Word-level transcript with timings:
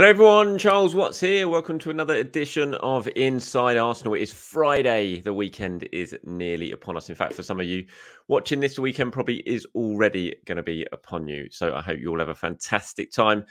Hello, 0.00 0.08
everyone. 0.08 0.56
Charles 0.56 0.94
Watts 0.94 1.20
here. 1.20 1.46
Welcome 1.46 1.78
to 1.80 1.90
another 1.90 2.14
edition 2.14 2.72
of 2.76 3.06
Inside 3.16 3.76
Arsenal. 3.76 4.14
It 4.14 4.22
is 4.22 4.32
Friday. 4.32 5.20
The 5.20 5.34
weekend 5.34 5.86
is 5.92 6.16
nearly 6.24 6.72
upon 6.72 6.96
us. 6.96 7.10
In 7.10 7.14
fact, 7.14 7.34
for 7.34 7.42
some 7.42 7.60
of 7.60 7.66
you 7.66 7.84
watching 8.26 8.60
this 8.60 8.78
weekend, 8.78 9.12
probably 9.12 9.40
is 9.40 9.66
already 9.74 10.34
going 10.46 10.56
to 10.56 10.62
be 10.62 10.86
upon 10.92 11.28
you. 11.28 11.48
So 11.50 11.74
I 11.74 11.82
hope 11.82 11.98
you 11.98 12.08
all 12.08 12.18
have 12.18 12.30
a 12.30 12.34
fantastic 12.34 13.12
time. 13.12 13.44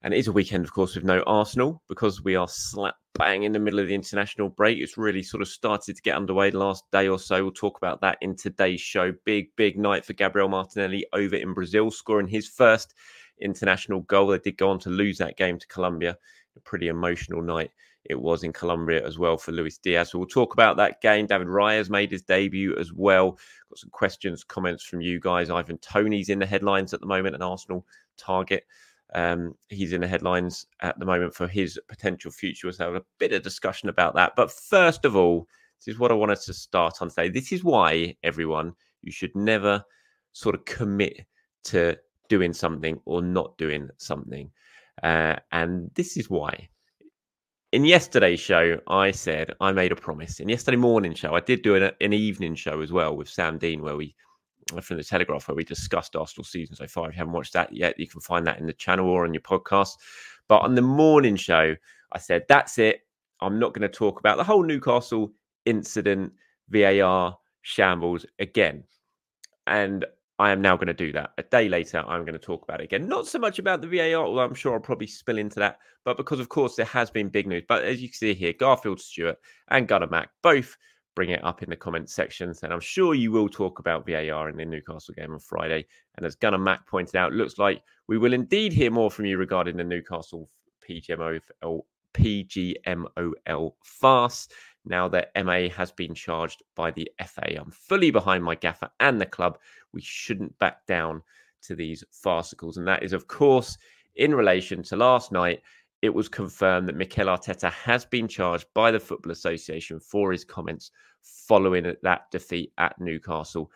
And 0.00 0.14
it 0.14 0.16
is 0.16 0.28
a 0.28 0.32
weekend, 0.32 0.64
of 0.64 0.72
course, 0.72 0.94
with 0.94 1.04
no 1.04 1.20
Arsenal 1.26 1.82
because 1.86 2.24
we 2.24 2.34
are 2.34 2.48
slap 2.48 2.94
bang 3.12 3.42
in 3.42 3.52
the 3.52 3.58
middle 3.58 3.78
of 3.78 3.88
the 3.88 3.94
international 3.94 4.48
break. 4.48 4.78
It's 4.78 4.96
really 4.96 5.22
sort 5.22 5.42
of 5.42 5.48
started 5.48 5.96
to 5.96 6.02
get 6.02 6.16
underway 6.16 6.48
the 6.48 6.60
last 6.60 6.84
day 6.92 7.08
or 7.08 7.18
so. 7.18 7.42
We'll 7.42 7.52
talk 7.52 7.76
about 7.76 8.00
that 8.00 8.16
in 8.22 8.36
today's 8.36 8.80
show. 8.80 9.12
Big, 9.26 9.54
big 9.56 9.78
night 9.78 10.06
for 10.06 10.14
Gabriel 10.14 10.48
Martinelli 10.48 11.04
over 11.12 11.36
in 11.36 11.52
Brazil, 11.52 11.90
scoring 11.90 12.26
his 12.26 12.48
first 12.48 12.94
international 13.40 14.00
goal. 14.00 14.28
They 14.28 14.38
did 14.38 14.56
go 14.56 14.70
on 14.70 14.78
to 14.80 14.90
lose 14.90 15.18
that 15.18 15.36
game 15.36 15.58
to 15.58 15.66
Colombia. 15.66 16.16
A 16.56 16.60
pretty 16.60 16.88
emotional 16.88 17.42
night 17.42 17.70
it 18.04 18.20
was 18.20 18.44
in 18.44 18.52
Colombia 18.52 19.04
as 19.04 19.18
well 19.18 19.36
for 19.36 19.52
Luis 19.52 19.78
Diaz. 19.78 20.10
So 20.10 20.18
we'll 20.18 20.28
talk 20.28 20.52
about 20.52 20.76
that 20.76 21.00
game. 21.00 21.26
David 21.26 21.48
Raya's 21.48 21.88
made 21.88 22.10
his 22.10 22.22
debut 22.22 22.76
as 22.76 22.92
well. 22.92 23.32
Got 23.70 23.78
some 23.78 23.90
questions, 23.90 24.44
comments 24.44 24.84
from 24.84 25.00
you 25.00 25.18
guys. 25.20 25.50
Ivan 25.50 25.78
Toney's 25.78 26.28
in 26.28 26.38
the 26.38 26.46
headlines 26.46 26.92
at 26.92 27.00
the 27.00 27.06
moment, 27.06 27.34
an 27.34 27.42
Arsenal 27.42 27.86
target. 28.18 28.66
Um, 29.14 29.54
he's 29.68 29.92
in 29.92 30.00
the 30.00 30.08
headlines 30.08 30.66
at 30.80 30.98
the 30.98 31.06
moment 31.06 31.34
for 31.34 31.46
his 31.46 31.78
potential 31.88 32.30
future. 32.30 32.66
We'll 32.66 32.76
have 32.78 32.94
a 32.94 33.04
bit 33.18 33.32
of 33.32 33.42
discussion 33.42 33.88
about 33.88 34.14
that. 34.16 34.34
But 34.36 34.50
first 34.50 35.04
of 35.04 35.16
all, 35.16 35.48
this 35.78 35.94
is 35.94 35.98
what 35.98 36.10
I 36.10 36.14
wanted 36.14 36.40
to 36.40 36.54
start 36.54 37.00
on 37.00 37.08
today. 37.08 37.28
This 37.28 37.52
is 37.52 37.64
why, 37.64 38.16
everyone, 38.22 38.74
you 39.02 39.12
should 39.12 39.34
never 39.34 39.82
sort 40.32 40.54
of 40.54 40.64
commit 40.64 41.24
to 41.64 41.96
doing 42.28 42.52
something 42.52 43.00
or 43.04 43.22
not 43.22 43.56
doing 43.58 43.88
something. 43.98 44.50
Uh, 45.02 45.36
and 45.52 45.90
this 45.94 46.16
is 46.16 46.30
why. 46.30 46.68
In 47.72 47.84
yesterday's 47.84 48.40
show, 48.40 48.78
I 48.86 49.10
said 49.10 49.52
I 49.60 49.72
made 49.72 49.90
a 49.90 49.96
promise. 49.96 50.38
In 50.38 50.48
yesterday 50.48 50.76
morning 50.76 51.14
show, 51.14 51.34
I 51.34 51.40
did 51.40 51.62
do 51.62 51.74
an, 51.74 51.90
an 52.00 52.12
evening 52.12 52.54
show 52.54 52.80
as 52.80 52.92
well 52.92 53.16
with 53.16 53.28
Sam 53.28 53.58
Dean, 53.58 53.82
where 53.82 53.96
we 53.96 54.14
from 54.80 54.96
the 54.96 55.04
Telegraph, 55.04 55.48
where 55.48 55.54
we 55.54 55.64
discussed 55.64 56.16
Arsenal 56.16 56.44
season 56.44 56.74
so 56.74 56.86
far. 56.86 57.08
If 57.08 57.14
you 57.14 57.18
haven't 57.18 57.34
watched 57.34 57.52
that 57.52 57.72
yet, 57.72 57.98
you 57.98 58.06
can 58.06 58.20
find 58.20 58.46
that 58.46 58.58
in 58.58 58.66
the 58.66 58.72
channel 58.72 59.08
or 59.08 59.24
on 59.24 59.34
your 59.34 59.42
podcast. 59.42 59.90
But 60.48 60.62
on 60.62 60.74
the 60.74 60.82
morning 60.82 61.36
show, 61.36 61.74
I 62.12 62.18
said 62.18 62.44
that's 62.48 62.78
it. 62.78 63.00
I'm 63.40 63.58
not 63.58 63.74
going 63.74 63.82
to 63.82 63.88
talk 63.88 64.20
about 64.20 64.36
the 64.36 64.44
whole 64.44 64.62
Newcastle 64.62 65.32
incident, 65.66 66.32
VAR 66.70 67.36
shambles 67.62 68.24
again. 68.38 68.84
And 69.66 70.04
I 70.38 70.50
am 70.50 70.60
now 70.60 70.76
going 70.76 70.88
to 70.88 70.94
do 70.94 71.12
that. 71.12 71.30
A 71.38 71.44
day 71.44 71.68
later, 71.68 72.04
I'm 72.06 72.22
going 72.22 72.32
to 72.32 72.38
talk 72.38 72.64
about 72.64 72.80
it 72.80 72.84
again. 72.84 73.06
Not 73.06 73.26
so 73.26 73.38
much 73.38 73.60
about 73.60 73.80
the 73.80 73.86
VAR, 73.86 74.24
although 74.24 74.40
I'm 74.40 74.54
sure 74.54 74.74
I'll 74.74 74.80
probably 74.80 75.06
spill 75.06 75.38
into 75.38 75.60
that, 75.60 75.78
but 76.04 76.16
because, 76.16 76.40
of 76.40 76.48
course, 76.48 76.74
there 76.74 76.86
has 76.86 77.08
been 77.08 77.28
big 77.28 77.46
news. 77.46 77.62
But 77.68 77.84
as 77.84 78.02
you 78.02 78.08
can 78.08 78.16
see 78.16 78.34
here, 78.34 78.52
Garfield 78.52 79.00
Stewart 79.00 79.38
and 79.68 79.86
Gunnar 79.86 80.08
Mac 80.08 80.30
both 80.42 80.76
bring 81.14 81.30
it 81.30 81.44
up 81.44 81.62
in 81.62 81.70
the 81.70 81.76
comment 81.76 82.10
sections. 82.10 82.62
And 82.62 82.72
I'm 82.72 82.80
sure 82.80 83.14
you 83.14 83.30
will 83.30 83.48
talk 83.48 83.78
about 83.78 84.06
VAR 84.06 84.48
in 84.48 84.56
the 84.56 84.64
Newcastle 84.64 85.14
game 85.14 85.32
on 85.32 85.38
Friday. 85.38 85.86
And 86.16 86.26
as 86.26 86.34
Gunnar 86.34 86.58
Mac 86.58 86.86
pointed 86.86 87.14
out, 87.16 87.32
looks 87.32 87.58
like 87.58 87.82
we 88.08 88.18
will 88.18 88.32
indeed 88.32 88.72
hear 88.72 88.90
more 88.90 89.10
from 89.10 89.26
you 89.26 89.38
regarding 89.38 89.76
the 89.76 89.84
Newcastle 89.84 90.50
PGMO, 90.88 91.40
PGMOL 92.14 93.72
farce 93.84 94.48
now 94.84 95.08
that 95.08 95.30
MA 95.44 95.68
has 95.68 95.90
been 95.90 96.14
charged 96.14 96.62
by 96.74 96.90
the 96.90 97.10
FA. 97.26 97.58
I'm 97.58 97.70
fully 97.70 98.10
behind 98.10 98.44
my 98.44 98.54
gaffer 98.54 98.90
and 99.00 99.20
the 99.20 99.26
club. 99.26 99.58
We 99.92 100.00
shouldn't 100.02 100.58
back 100.58 100.86
down 100.86 101.22
to 101.62 101.74
these 101.74 102.04
farcicles. 102.12 102.76
And 102.76 102.86
that 102.86 103.02
is, 103.02 103.12
of 103.12 103.26
course, 103.26 103.78
in 104.16 104.34
relation 104.34 104.82
to 104.84 104.96
last 104.96 105.32
night. 105.32 105.62
It 106.02 106.12
was 106.12 106.28
confirmed 106.28 106.86
that 106.88 106.96
Mikel 106.96 107.28
Arteta 107.28 107.72
has 107.72 108.04
been 108.04 108.28
charged 108.28 108.66
by 108.74 108.90
the 108.90 109.00
Football 109.00 109.32
Association 109.32 109.98
for 109.98 110.32
his 110.32 110.44
comments 110.44 110.90
following 111.22 111.94
that 112.02 112.30
defeat 112.30 112.72
at 112.76 113.00
Newcastle 113.00 113.70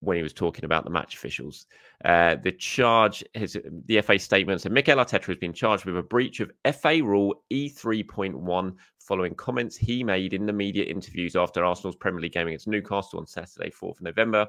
when 0.00 0.16
he 0.16 0.22
was 0.22 0.32
talking 0.32 0.64
about 0.64 0.84
the 0.84 0.90
match 0.90 1.14
officials. 1.14 1.66
Uh, 2.04 2.36
the 2.42 2.52
charge, 2.52 3.24
his, 3.34 3.58
the 3.86 4.00
FA 4.02 4.18
statement 4.18 4.60
said 4.60 4.72
Mikel 4.72 4.96
Arteta 4.96 5.24
has 5.24 5.36
been 5.36 5.52
charged 5.52 5.84
with 5.86 5.96
a 5.96 6.02
breach 6.02 6.40
of 6.40 6.52
FA 6.74 7.02
Rule 7.02 7.42
E3.1 7.50 8.74
following 9.08 9.34
comments 9.34 9.74
he 9.74 10.04
made 10.04 10.34
in 10.34 10.44
the 10.44 10.52
media 10.52 10.84
interviews 10.84 11.34
after 11.34 11.64
Arsenal's 11.64 11.96
Premier 11.96 12.20
League 12.20 12.32
game 12.32 12.46
against 12.46 12.68
Newcastle 12.68 13.18
on 13.18 13.26
Saturday, 13.26 13.70
4th 13.70 13.96
of 13.96 14.02
November. 14.02 14.46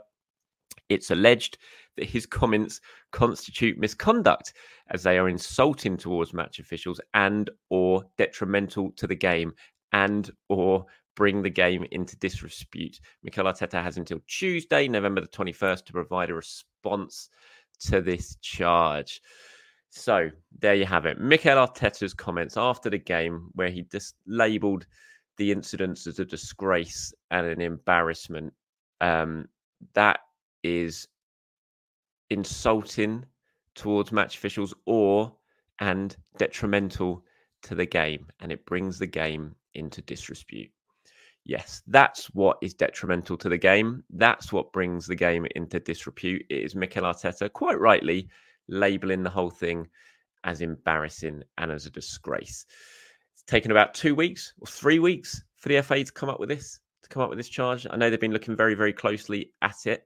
It's 0.90 1.12
alleged 1.12 1.58
that 1.96 2.09
his 2.09 2.25
comments 2.25 2.81
constitute 3.14 3.78
misconduct 3.78 4.53
as 4.90 5.02
they 5.02 5.18
are 5.18 5.30
insulting 5.30 5.96
towards 5.96 6.34
match 6.34 6.59
officials 6.59 7.00
and 7.14 7.50
or 7.70 8.03
detrimental 8.18 8.91
to 8.97 9.08
the 9.08 9.16
game 9.16 9.53
and 9.94 10.29
or 10.50 10.85
bring 11.16 11.41
the 11.41 11.50
game 11.50 11.85
into 11.91 12.17
disrepute. 12.17 13.00
Mikel 13.23 13.46
Arteta 13.46 13.82
has 13.82 13.97
until 13.97 14.20
Tuesday, 14.28 14.90
November 14.90 15.22
the 15.22 15.28
21st, 15.28 15.85
to 15.85 15.94
provide 15.94 16.29
a 16.29 16.35
response 16.35 17.29
to 17.79 18.02
this 18.02 18.35
charge. 18.41 19.22
So 19.90 20.30
there 20.59 20.76
you 20.76 20.86
have 20.86 21.06
it. 21.06 21.20
Mikel 21.20 21.58
Arteta's 21.58 22.14
comments 22.14 22.58
after 22.58 22.90
the 22.90 22.97
game, 22.97 23.50
where 23.53 23.70
he 23.70 23.84
just 23.84 24.16
labelled 24.28 24.86
the 25.38 25.52
incidents 25.52 26.06
as 26.06 26.20
a 26.20 26.26
disgrace 26.26 27.14
and 27.32 27.47
an 27.47 27.62
embarrassment. 27.62 28.53
Um, 29.02 29.47
that 29.94 30.20
is 30.64 31.08
insulting 32.30 33.26
towards 33.76 34.12
match 34.12 34.36
officials 34.36 34.74
or 34.86 35.34
and 35.80 36.16
detrimental 36.38 37.24
to 37.64 37.76
the 37.76 37.86
game, 37.86 38.28
and 38.41 38.52
it 38.52 38.66
brings 38.66 39.00
the 39.00 39.08
game 39.08 39.56
into 39.74 40.02
disrepute. 40.02 40.70
Yes, 41.46 41.82
that's 41.88 42.28
what 42.36 42.58
is 42.62 42.74
detrimental 42.74 43.38
to 43.38 43.50
the 43.50 43.58
game. 43.58 44.03
That's 44.12 44.52
what 44.52 44.74
brings 44.74 45.08
the 45.08 45.16
game 45.16 45.47
into 45.56 45.80
disrepute. 45.80 46.46
It 46.50 46.64
is 46.64 46.76
Mikel 46.76 47.03
Arteta, 47.03 47.52
quite 47.52 47.80
rightly, 47.80 48.28
labeling 48.69 49.23
the 49.23 49.29
whole 49.29 49.49
thing 49.49 49.87
as 50.43 50.61
embarrassing 50.61 51.43
and 51.57 51.71
as 51.71 51.85
a 51.85 51.89
disgrace. 51.89 52.66
It's 53.33 53.43
taken 53.43 53.71
about 53.71 53.93
two 53.93 54.16
weeks 54.16 54.53
or 54.59 54.67
three 54.67 54.99
weeks 54.99 55.43
for 55.57 55.69
the 55.69 55.81
FA 55.81 56.03
to 56.03 56.11
come 56.11 56.29
up 56.29 56.39
with 56.39 56.49
this, 56.49 56.79
to 57.03 57.09
come 57.09 57.21
up 57.21 57.29
with 57.29 57.37
this 57.37 57.49
charge. 57.49 57.85
I 57.89 57.97
know 57.97 58.09
they've 58.09 58.19
been 58.19 58.33
looking 58.33 58.55
very, 58.55 58.73
very 58.73 58.93
closely 58.93 59.51
at 59.61 59.85
it. 59.85 60.03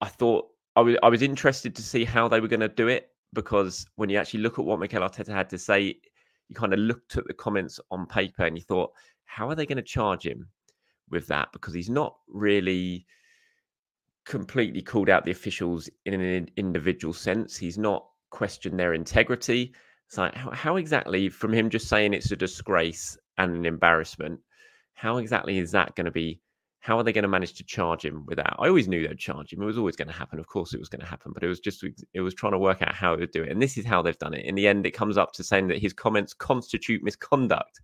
I 0.00 0.06
thought 0.06 0.46
I 0.76 0.80
was 0.80 0.96
I 1.02 1.08
was 1.08 1.22
interested 1.22 1.74
to 1.74 1.82
see 1.82 2.04
how 2.04 2.28
they 2.28 2.40
were 2.40 2.48
going 2.48 2.60
to 2.60 2.68
do 2.68 2.88
it 2.88 3.10
because 3.32 3.84
when 3.96 4.08
you 4.08 4.18
actually 4.18 4.40
look 4.40 4.58
at 4.58 4.64
what 4.64 4.78
Mikel 4.78 5.02
Arteta 5.02 5.32
had 5.32 5.50
to 5.50 5.58
say, 5.58 5.96
you 6.48 6.54
kind 6.54 6.72
of 6.72 6.78
looked 6.78 7.16
at 7.16 7.26
the 7.26 7.34
comments 7.34 7.80
on 7.90 8.06
paper 8.06 8.44
and 8.44 8.56
you 8.56 8.62
thought, 8.62 8.92
how 9.24 9.48
are 9.48 9.54
they 9.54 9.66
going 9.66 9.76
to 9.76 9.82
charge 9.82 10.24
him 10.24 10.48
with 11.10 11.26
that? 11.26 11.48
Because 11.52 11.74
he's 11.74 11.90
not 11.90 12.16
really 12.28 13.04
completely 14.28 14.82
called 14.82 15.08
out 15.08 15.24
the 15.24 15.30
officials 15.30 15.88
in 16.04 16.20
an 16.20 16.48
individual 16.56 17.14
sense. 17.14 17.56
He's 17.56 17.78
not 17.78 18.06
questioned 18.30 18.78
their 18.78 18.92
integrity. 18.92 19.72
It's 20.06 20.18
like, 20.18 20.34
how, 20.34 20.50
how 20.50 20.76
exactly, 20.76 21.30
from 21.30 21.52
him 21.52 21.70
just 21.70 21.88
saying 21.88 22.12
it's 22.12 22.30
a 22.30 22.36
disgrace 22.36 23.16
and 23.38 23.56
an 23.56 23.64
embarrassment, 23.64 24.38
how 24.92 25.16
exactly 25.16 25.58
is 25.58 25.70
that 25.72 25.96
going 25.96 26.04
to 26.04 26.10
be? 26.10 26.40
How 26.80 26.98
are 26.98 27.02
they 27.02 27.12
going 27.12 27.22
to 27.22 27.28
manage 27.28 27.54
to 27.54 27.64
charge 27.64 28.04
him 28.04 28.24
with 28.26 28.36
that? 28.36 28.54
I 28.58 28.68
always 28.68 28.86
knew 28.86 29.06
they'd 29.06 29.18
charge 29.18 29.52
him. 29.52 29.62
It 29.62 29.66
was 29.66 29.78
always 29.78 29.96
going 29.96 30.08
to 30.08 30.14
happen. 30.14 30.38
Of 30.38 30.46
course, 30.46 30.74
it 30.74 30.78
was 30.78 30.90
going 30.90 31.00
to 31.00 31.06
happen, 31.06 31.32
but 31.32 31.42
it 31.42 31.48
was 31.48 31.60
just, 31.60 31.82
it 32.12 32.20
was 32.20 32.34
trying 32.34 32.52
to 32.52 32.58
work 32.58 32.82
out 32.82 32.94
how 32.94 33.16
to 33.16 33.26
do 33.26 33.42
it. 33.42 33.50
And 33.50 33.62
this 33.62 33.78
is 33.78 33.86
how 33.86 34.02
they've 34.02 34.18
done 34.18 34.34
it. 34.34 34.44
In 34.44 34.54
the 34.54 34.68
end, 34.68 34.86
it 34.86 34.92
comes 34.92 35.16
up 35.16 35.32
to 35.34 35.44
saying 35.44 35.68
that 35.68 35.78
his 35.78 35.94
comments 35.94 36.34
constitute 36.34 37.02
misconduct 37.02 37.80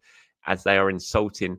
as 0.47 0.63
they 0.63 0.77
are 0.77 0.91
insulting 0.91 1.57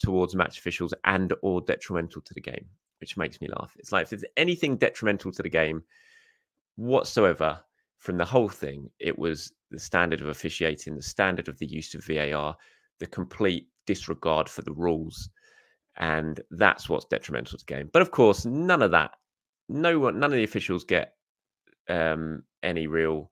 towards 0.00 0.34
match 0.34 0.58
officials 0.58 0.92
and 1.04 1.32
or 1.42 1.60
detrimental 1.60 2.20
to 2.22 2.34
the 2.34 2.40
game 2.40 2.66
which 3.00 3.16
makes 3.16 3.40
me 3.40 3.48
laugh. 3.48 3.74
It's 3.78 3.92
like 3.92 4.04
if 4.04 4.10
there's 4.10 4.24
anything 4.36 4.76
detrimental 4.76 5.32
to 5.32 5.42
the 5.42 5.48
game 5.48 5.82
whatsoever 6.76 7.60
from 7.98 8.16
the 8.16 8.24
whole 8.24 8.48
thing, 8.48 8.90
it 8.98 9.18
was 9.18 9.52
the 9.70 9.78
standard 9.78 10.20
of 10.20 10.28
officiating, 10.28 10.94
the 10.94 11.02
standard 11.02 11.48
of 11.48 11.58
the 11.58 11.66
use 11.66 11.94
of 11.94 12.04
VAR, 12.04 12.56
the 12.98 13.06
complete 13.06 13.68
disregard 13.86 14.48
for 14.48 14.62
the 14.62 14.72
rules. 14.72 15.30
And 15.96 16.40
that's 16.50 16.88
what's 16.88 17.06
detrimental 17.06 17.58
to 17.58 17.64
the 17.64 17.74
game. 17.74 17.90
But 17.92 18.02
of 18.02 18.10
course, 18.10 18.44
none 18.44 18.82
of 18.82 18.90
that, 18.90 19.12
no 19.68 19.98
one, 19.98 20.18
none 20.18 20.30
of 20.30 20.36
the 20.36 20.44
officials 20.44 20.84
get 20.84 21.14
um, 21.88 22.42
any 22.62 22.86
real 22.86 23.30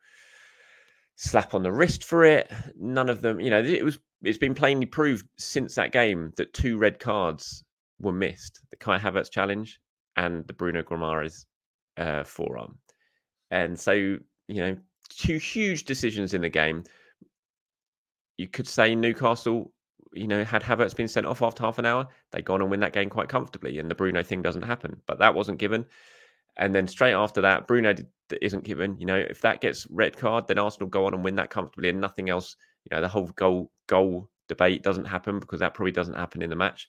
slap 1.17 1.55
on 1.55 1.63
the 1.63 1.73
wrist 1.73 2.05
for 2.05 2.25
it. 2.25 2.51
None 2.79 3.09
of 3.09 3.21
them, 3.21 3.41
you 3.41 3.51
know, 3.51 3.63
it 3.63 3.85
was 3.85 3.99
it's 4.23 4.39
been 4.39 4.55
plainly 4.55 4.87
proved 4.87 5.27
since 5.37 5.75
that 5.75 5.93
game 5.93 6.33
that 6.37 6.55
two 6.55 6.79
red 6.79 6.99
cards 6.99 7.63
were 8.05 8.13
missed 8.13 8.61
the 8.71 8.77
Kai 8.77 8.99
Havertz 8.99 9.31
challenge 9.31 9.81
and 10.17 10.47
the 10.47 10.53
Bruno 10.53 10.83
Guimaraes 10.83 11.47
uh, 11.97 12.25
forearm. 12.25 12.79
And 13.51 13.79
so, 13.79 13.93
you 13.93 14.21
know, 14.49 14.77
two 15.09 15.39
huge 15.39 15.85
decisions 15.85 16.35
in 16.35 16.43
the 16.43 16.49
game. 16.49 16.85
You 18.37 18.49
could 18.49 18.67
say 18.67 18.95
Newcastle, 18.95 19.73
you 20.13 20.27
know, 20.27 20.45
had 20.45 20.63
Havertz 20.63 20.95
been 20.95 21.09
sent 21.09 21.27
off 21.27 21.43
after 21.43 21.63
half 21.63 21.79
an 21.79 21.87
hour, 21.87 22.09
they'd 22.33 22.45
gone 22.45 22.63
and 22.63 22.71
win 22.71 22.81
that 22.81 22.93
game 22.93 23.11
quite 23.11 23.29
comfortably, 23.29 23.79
and 23.79 23.91
the 23.91 23.95
Bruno 23.95 24.23
thing 24.23 24.43
doesn't 24.43 24.63
happen. 24.63 25.01
But 25.07 25.19
that 25.19 25.35
wasn't 25.35 25.59
given. 25.59 25.87
And 26.57 26.75
then 26.75 26.87
straight 26.87 27.15
after 27.15 27.41
that, 27.41 27.67
Bruno 27.67 27.95
isn't 28.41 28.65
given. 28.65 28.97
You 28.99 29.07
know, 29.07 29.17
if 29.17 29.41
that 29.41 29.61
gets 29.61 29.87
red 29.91 30.17
card, 30.17 30.47
then 30.47 30.59
Arsenal 30.59 30.89
go 30.89 31.07
on 31.07 31.15
and 31.15 31.25
win 31.25 31.37
that 31.37 31.51
comfortably, 31.51 31.91
and 31.91 32.01
nothing 32.01 32.31
else. 32.31 32.57
You 32.85 32.97
know, 32.97 33.01
the 33.01 33.09
whole 33.09 33.27
goal 33.37 33.71
goal 33.89 34.29
debate 34.49 34.83
doesn't 34.83 35.07
happen 35.07 35.41
because 35.41 35.61
that 35.61 35.75
probably 35.75 35.93
doesn't 35.93 36.15
happen 36.15 36.43
in 36.43 36.51
the 36.51 36.57
match. 36.57 36.89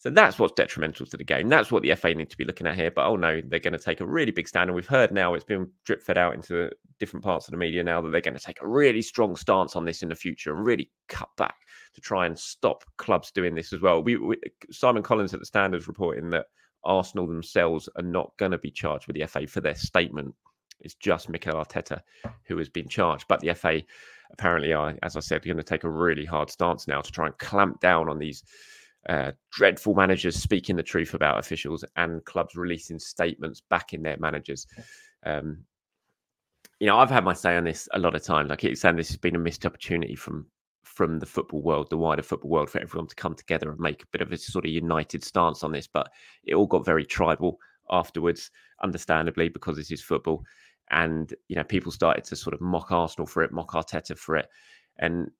So 0.00 0.10
that's 0.10 0.38
what's 0.38 0.52
detrimental 0.52 1.06
to 1.06 1.16
the 1.16 1.24
game. 1.24 1.48
That's 1.48 1.72
what 1.72 1.82
the 1.82 1.92
FA 1.96 2.14
need 2.14 2.30
to 2.30 2.36
be 2.36 2.44
looking 2.44 2.68
at 2.68 2.76
here. 2.76 2.90
But 2.90 3.06
oh 3.06 3.16
no, 3.16 3.40
they're 3.44 3.58
going 3.58 3.72
to 3.72 3.80
take 3.80 4.00
a 4.00 4.06
really 4.06 4.30
big 4.30 4.46
stand. 4.46 4.70
And 4.70 4.76
we've 4.76 4.86
heard 4.86 5.10
now 5.10 5.34
it's 5.34 5.44
been 5.44 5.68
drip 5.84 6.02
fed 6.02 6.16
out 6.16 6.34
into 6.34 6.70
different 7.00 7.24
parts 7.24 7.48
of 7.48 7.50
the 7.50 7.56
media 7.56 7.82
now 7.82 8.00
that 8.00 8.10
they're 8.10 8.20
going 8.20 8.36
to 8.36 8.44
take 8.44 8.62
a 8.62 8.68
really 8.68 9.02
strong 9.02 9.34
stance 9.34 9.74
on 9.74 9.84
this 9.84 10.02
in 10.04 10.08
the 10.08 10.14
future 10.14 10.54
and 10.54 10.64
really 10.64 10.88
cut 11.08 11.28
back 11.36 11.56
to 11.94 12.00
try 12.00 12.26
and 12.26 12.38
stop 12.38 12.84
clubs 12.96 13.32
doing 13.32 13.56
this 13.56 13.72
as 13.72 13.80
well. 13.80 14.00
We, 14.00 14.16
we 14.16 14.36
Simon 14.70 15.02
Collings 15.02 15.34
at 15.34 15.40
the 15.40 15.46
Standards 15.46 15.88
reporting 15.88 16.30
that 16.30 16.46
Arsenal 16.84 17.26
themselves 17.26 17.88
are 17.96 18.02
not 18.02 18.30
going 18.38 18.52
to 18.52 18.58
be 18.58 18.70
charged 18.70 19.08
with 19.08 19.16
the 19.16 19.26
FA 19.26 19.48
for 19.48 19.60
their 19.60 19.74
statement. 19.74 20.32
It's 20.80 20.94
just 20.94 21.28
Mikel 21.28 21.54
Arteta 21.54 22.00
who 22.44 22.56
has 22.58 22.68
been 22.68 22.88
charged. 22.88 23.24
But 23.28 23.40
the 23.40 23.52
FA 23.54 23.82
apparently 24.30 24.72
are, 24.72 24.94
as 25.02 25.16
I 25.16 25.20
said, 25.20 25.44
going 25.44 25.56
to 25.56 25.64
take 25.64 25.82
a 25.82 25.90
really 25.90 26.24
hard 26.24 26.50
stance 26.50 26.86
now 26.86 27.00
to 27.00 27.10
try 27.10 27.26
and 27.26 27.36
clamp 27.38 27.80
down 27.80 28.08
on 28.08 28.20
these 28.20 28.44
uh, 29.08 29.32
dreadful 29.50 29.94
managers 29.94 30.36
speaking 30.36 30.76
the 30.76 30.82
truth 30.82 31.14
about 31.14 31.38
officials 31.38 31.84
and 31.96 32.24
clubs 32.24 32.54
releasing 32.54 32.98
statements 32.98 33.62
backing 33.70 34.02
their 34.02 34.18
managers. 34.18 34.66
Um, 35.24 35.64
you 36.78 36.86
know, 36.86 36.98
I've 36.98 37.10
had 37.10 37.24
my 37.24 37.32
say 37.32 37.56
on 37.56 37.64
this 37.64 37.88
a 37.94 37.98
lot 37.98 38.14
of 38.14 38.22
times. 38.22 38.50
I 38.50 38.56
keep 38.56 38.76
saying 38.76 38.96
this 38.96 39.08
has 39.08 39.16
been 39.16 39.34
a 39.34 39.38
missed 39.38 39.66
opportunity 39.66 40.14
from 40.14 40.46
from 40.84 41.18
the 41.18 41.26
football 41.26 41.62
world, 41.62 41.90
the 41.90 41.96
wider 41.96 42.22
football 42.22 42.50
world, 42.50 42.70
for 42.70 42.80
everyone 42.80 43.06
to 43.06 43.14
come 43.14 43.34
together 43.34 43.70
and 43.70 43.78
make 43.78 44.02
a 44.02 44.06
bit 44.10 44.20
of 44.20 44.32
a 44.32 44.36
sort 44.36 44.64
of 44.64 44.70
united 44.70 45.22
stance 45.22 45.62
on 45.62 45.70
this. 45.72 45.86
But 45.86 46.10
it 46.44 46.54
all 46.54 46.66
got 46.66 46.84
very 46.84 47.04
tribal 47.04 47.58
afterwards, 47.90 48.50
understandably, 48.82 49.48
because 49.48 49.76
this 49.76 49.90
is 49.90 50.02
football. 50.02 50.44
And 50.90 51.32
you 51.48 51.56
know, 51.56 51.64
people 51.64 51.92
started 51.92 52.24
to 52.24 52.36
sort 52.36 52.54
of 52.54 52.60
mock 52.60 52.90
Arsenal 52.90 53.26
for 53.26 53.42
it, 53.42 53.52
mock 53.52 53.72
Arteta 53.72 54.18
for 54.18 54.36
it, 54.36 54.48
and 54.98 55.30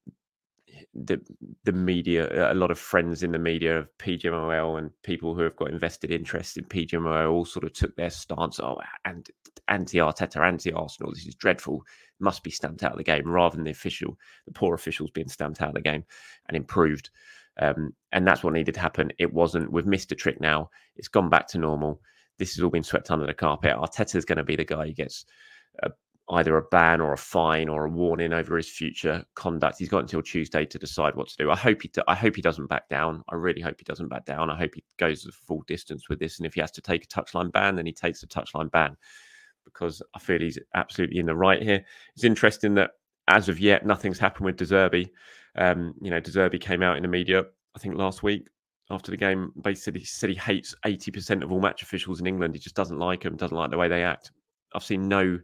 the 0.94 1.20
the 1.64 1.72
media, 1.72 2.52
a 2.52 2.54
lot 2.54 2.70
of 2.70 2.78
friends 2.78 3.22
in 3.22 3.32
the 3.32 3.38
media 3.38 3.78
of 3.78 3.88
PGMOL 3.98 4.78
and 4.78 4.90
people 5.02 5.34
who 5.34 5.42
have 5.42 5.56
got 5.56 5.70
invested 5.70 6.10
interest 6.10 6.56
in 6.56 6.64
PGMOL 6.64 7.30
all 7.30 7.44
sort 7.44 7.64
of 7.64 7.72
took 7.72 7.94
their 7.96 8.10
stance. 8.10 8.60
Oh, 8.60 8.80
and 9.04 9.28
anti 9.69 9.98
Arteta, 9.98 10.44
anti 10.44 10.72
Arsenal. 10.72 11.12
This 11.12 11.26
is 11.26 11.34
dreadful. 11.34 11.82
Must 12.20 12.42
be 12.42 12.50
stamped 12.50 12.82
out 12.82 12.92
of 12.92 12.98
the 12.98 13.04
game, 13.04 13.30
rather 13.30 13.56
than 13.56 13.64
the 13.64 13.70
official, 13.70 14.16
the 14.46 14.52
poor 14.52 14.75
officials 14.75 15.10
being 15.10 15.28
stamped 15.28 15.62
out 15.62 15.69
of 15.69 15.75
the 15.75 15.80
game 15.80 16.04
and 16.48 16.56
improved. 16.56 17.10
Um, 17.60 17.94
and 18.12 18.26
that's 18.26 18.42
what 18.42 18.52
needed 18.52 18.75
to 18.75 18.80
happen. 18.80 19.12
It 19.19 19.32
wasn't. 19.32 19.72
We've 19.72 19.86
missed 19.86 20.12
a 20.12 20.16
trick 20.16 20.40
now. 20.40 20.70
It's 20.96 21.08
gone 21.08 21.28
back 21.30 21.48
to 21.48 21.58
normal. 21.58 22.00
This 22.38 22.54
has 22.54 22.62
all 22.62 22.70
been 22.70 22.84
swept 22.84 23.10
under 23.10 23.26
the 23.26 23.34
carpet. 23.34 23.76
Arteta 23.76 24.14
is 24.16 24.25
going 24.25 24.38
to 24.38 24.44
be 24.44 24.56
the 24.56 24.64
guy 24.64 24.86
who 24.86 24.92
gets 24.92 25.25
either 26.30 26.56
a 26.56 26.62
ban 26.62 27.00
or 27.00 27.12
a 27.12 27.19
fine 27.19 27.69
or 27.69 27.86
a 27.86 27.90
warning 27.90 28.32
over 28.32 28.56
his 28.56 28.69
future 28.69 29.25
conduct. 29.34 29.78
He's 29.78 29.88
got 29.88 30.00
until 30.00 30.22
Tuesday 30.22 30.66
to 30.66 30.78
decide 30.78 31.14
what 31.14 31.28
to 31.28 31.36
do. 31.36 31.50
I 31.50 31.56
hope 31.56 31.82
he, 31.82 31.90
I 32.06 32.14
hope 32.14 32.36
he 32.36 32.42
doesn't 32.42 32.66
back 32.66 32.88
down. 32.88 33.25
I 33.28 33.34
really 33.34 33.62
hope 33.62 33.76
he 33.78 33.84
doesn't 33.84 34.08
back 34.08 34.26
down. 34.26 34.50
I 34.50 34.56
hope 34.56 34.75
he 34.75 34.84
goes 34.98 35.22
the 35.22 35.32
full 35.32 35.62
distance 35.66 36.08
with 36.08 36.19
this. 36.19 36.38
And 36.38 36.46
if 36.46 36.54
he 36.54 36.60
has 36.60 36.70
to 36.72 36.82
take 36.82 37.04
a 37.04 37.06
touchline 37.06 37.50
ban, 37.52 37.76
then 37.76 37.86
he 37.86 37.92
takes 37.92 38.22
a 38.22 38.26
touchline 38.26 38.70
ban 38.70 38.96
because 39.64 40.02
I 40.14 40.19
feel 40.19 40.40
he's 40.40 40.58
absolutely 40.75 41.19
in 41.19 41.26
the 41.26 41.34
right 41.34 41.62
here. 41.62 41.84
It's 42.14 42.25
interesting 42.25 42.75
that 42.75 42.90
as 43.28 43.48
of 43.48 43.58
yet, 43.58 43.86
nothing's 43.86 44.19
happened 44.19 44.46
with 44.46 44.56
De 44.56 44.64
Zerbi. 44.64 45.08
Um, 45.56 45.94
you 46.00 46.10
know, 46.10 46.20
De 46.20 46.30
Zerbi 46.30 46.60
came 46.60 46.82
out 46.82 46.97
in 46.97 47.02
the 47.02 47.08
media, 47.08 47.44
I 47.75 47.78
think 47.78 47.97
last 47.97 48.23
week 48.23 48.49
after 48.90 49.11
the 49.11 49.16
game, 49.16 49.52
basically 49.62 50.04
said 50.04 50.30
he 50.30 50.37
hates 50.37 50.75
80% 50.87 51.42
of 51.42 51.52
all 51.52 51.61
match 51.61 51.82
officials 51.82 52.20
in 52.20 52.26
England. 52.26 52.54
He 52.54 52.61
just 52.61 52.75
doesn't 52.75 52.99
like 52.99 53.23
them, 53.23 53.37
doesn't 53.37 53.56
like 53.56 53.70
the 53.70 53.76
way 53.76 53.88
they 53.88 54.02
act. 54.02 54.32
I've 54.75 54.85
seen 54.85 55.08
no 55.08 55.38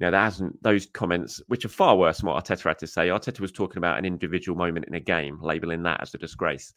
you 0.00 0.06
know, 0.06 0.12
there 0.12 0.20
hasn't 0.20 0.62
those 0.62 0.86
comments, 0.86 1.42
which 1.48 1.66
are 1.66 1.68
far 1.68 1.94
worse 1.94 2.20
than 2.20 2.30
what 2.30 2.42
Arteta 2.42 2.62
had 2.62 2.78
to 2.78 2.86
say. 2.86 3.08
Arteta 3.08 3.40
was 3.40 3.52
talking 3.52 3.76
about 3.76 3.98
an 3.98 4.06
individual 4.06 4.56
moment 4.56 4.86
in 4.86 4.94
a 4.94 5.00
game, 5.00 5.38
labeling 5.42 5.82
that 5.82 6.00
as 6.00 6.14
a 6.14 6.18
disgrace. 6.18 6.72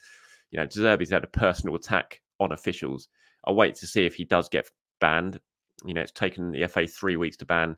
You 0.51 0.59
know, 0.59 0.65
De 0.65 0.81
Zerbi's 0.81 1.09
had 1.09 1.23
a 1.23 1.27
personal 1.27 1.75
attack 1.75 2.19
on 2.41 2.51
officials. 2.51 3.07
I'll 3.45 3.55
wait 3.55 3.75
to 3.75 3.87
see 3.87 4.05
if 4.05 4.13
he 4.13 4.25
does 4.25 4.49
get 4.49 4.69
banned. 4.99 5.39
You 5.85 5.93
know, 5.93 6.01
it's 6.01 6.11
taken 6.11 6.51
the 6.51 6.67
FA 6.67 6.85
three 6.85 7.15
weeks 7.15 7.37
to 7.37 7.45
ban 7.45 7.77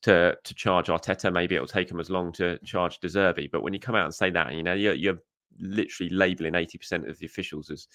to 0.00 0.34
to 0.42 0.54
charge 0.54 0.86
Arteta. 0.86 1.30
Maybe 1.30 1.56
it'll 1.56 1.66
take 1.66 1.90
him 1.90 2.00
as 2.00 2.08
long 2.08 2.32
to 2.32 2.58
charge 2.64 2.98
De 2.98 3.08
Zerbi. 3.08 3.50
But 3.50 3.62
when 3.62 3.74
you 3.74 3.80
come 3.80 3.96
out 3.96 4.06
and 4.06 4.14
say 4.14 4.30
that, 4.30 4.54
you 4.54 4.62
know, 4.62 4.72
you're, 4.72 4.94
you're 4.94 5.18
literally 5.60 6.08
labeling 6.08 6.54
80% 6.54 7.06
of 7.06 7.18
the 7.18 7.26
officials 7.26 7.68
as 7.68 7.86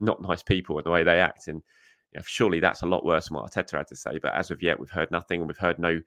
not 0.00 0.22
nice 0.22 0.42
people 0.42 0.78
and 0.78 0.86
the 0.86 0.90
way 0.90 1.04
they 1.04 1.20
act. 1.20 1.48
And 1.48 1.62
you 2.12 2.18
know, 2.18 2.24
surely 2.26 2.60
that's 2.60 2.80
a 2.80 2.86
lot 2.86 3.04
worse 3.04 3.28
than 3.28 3.36
what 3.36 3.52
Arteta 3.52 3.76
had 3.76 3.88
to 3.88 3.96
say. 3.96 4.18
But 4.22 4.34
as 4.34 4.50
of 4.50 4.62
yet, 4.62 4.80
we've 4.80 4.88
heard 4.88 5.10
nothing. 5.10 5.46
We've 5.46 5.58
heard 5.58 5.78
no 5.78 6.00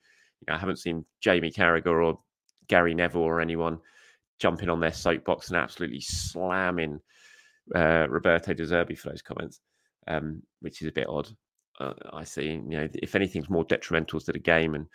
I 0.47 0.57
haven't 0.57 0.79
seen 0.79 1.05
Jamie 1.21 1.51
Carragher 1.51 2.05
or 2.05 2.19
Gary 2.67 2.93
Neville 2.93 3.21
or 3.21 3.41
anyone 3.41 3.79
jumping 4.39 4.69
on 4.69 4.79
their 4.79 4.93
soapbox 4.93 5.49
and 5.49 5.57
absolutely 5.57 5.99
slamming 5.99 6.99
uh, 7.75 8.07
Roberto 8.09 8.53
De 8.53 8.63
Zerbi 8.63 8.97
for 8.97 9.09
those 9.09 9.21
comments, 9.21 9.59
um, 10.07 10.41
which 10.61 10.81
is 10.81 10.87
a 10.87 10.93
bit 10.93 11.07
odd. 11.07 11.29
Uh, 11.79 11.93
I 12.13 12.23
see. 12.23 12.47
You 12.47 12.61
know, 12.61 12.87
if 12.95 13.15
anything's 13.15 13.49
more 13.49 13.63
detrimental 13.65 14.19
to 14.19 14.31
the 14.31 14.39
game 14.39 14.75
and 14.75 14.87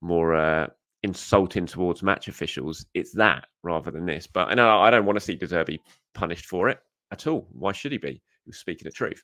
more 0.00 0.34
uh, 0.34 0.66
insulting 1.02 1.66
towards 1.66 2.02
match 2.02 2.28
officials, 2.28 2.86
it's 2.94 3.12
that 3.14 3.46
rather 3.62 3.90
than 3.90 4.06
this. 4.06 4.26
But 4.26 4.48
I 4.48 4.54
know 4.54 4.80
I 4.80 4.90
don't 4.90 5.06
want 5.06 5.16
to 5.16 5.24
see 5.24 5.36
De 5.36 5.46
Zerbi 5.46 5.78
punished 6.14 6.46
for 6.46 6.68
it 6.68 6.78
at 7.12 7.26
all. 7.26 7.46
Why 7.52 7.72
should 7.72 7.92
he 7.92 7.98
be? 7.98 8.12
He 8.12 8.48
was 8.48 8.58
speaking 8.58 8.84
the 8.84 8.92
truth. 8.92 9.22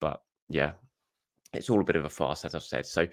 But 0.00 0.20
yeah, 0.48 0.72
it's 1.52 1.70
all 1.70 1.80
a 1.80 1.84
bit 1.84 1.96
of 1.96 2.04
a 2.04 2.10
farce, 2.10 2.44
as 2.44 2.54
I've 2.54 2.62
said. 2.62 2.86
So 2.86 3.06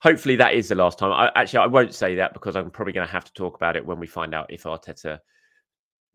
hopefully 0.00 0.36
that 0.36 0.54
is 0.54 0.68
the 0.68 0.74
last 0.74 0.98
time. 0.98 1.12
I, 1.12 1.30
actually, 1.34 1.60
I 1.60 1.66
won't 1.66 1.94
say 1.94 2.14
that 2.16 2.34
because 2.34 2.56
I'm 2.56 2.70
probably 2.70 2.92
going 2.92 3.06
to 3.06 3.12
have 3.12 3.24
to 3.24 3.32
talk 3.32 3.56
about 3.56 3.76
it 3.76 3.84
when 3.84 3.98
we 3.98 4.06
find 4.06 4.34
out 4.34 4.52
if 4.52 4.64
Arteta 4.64 5.18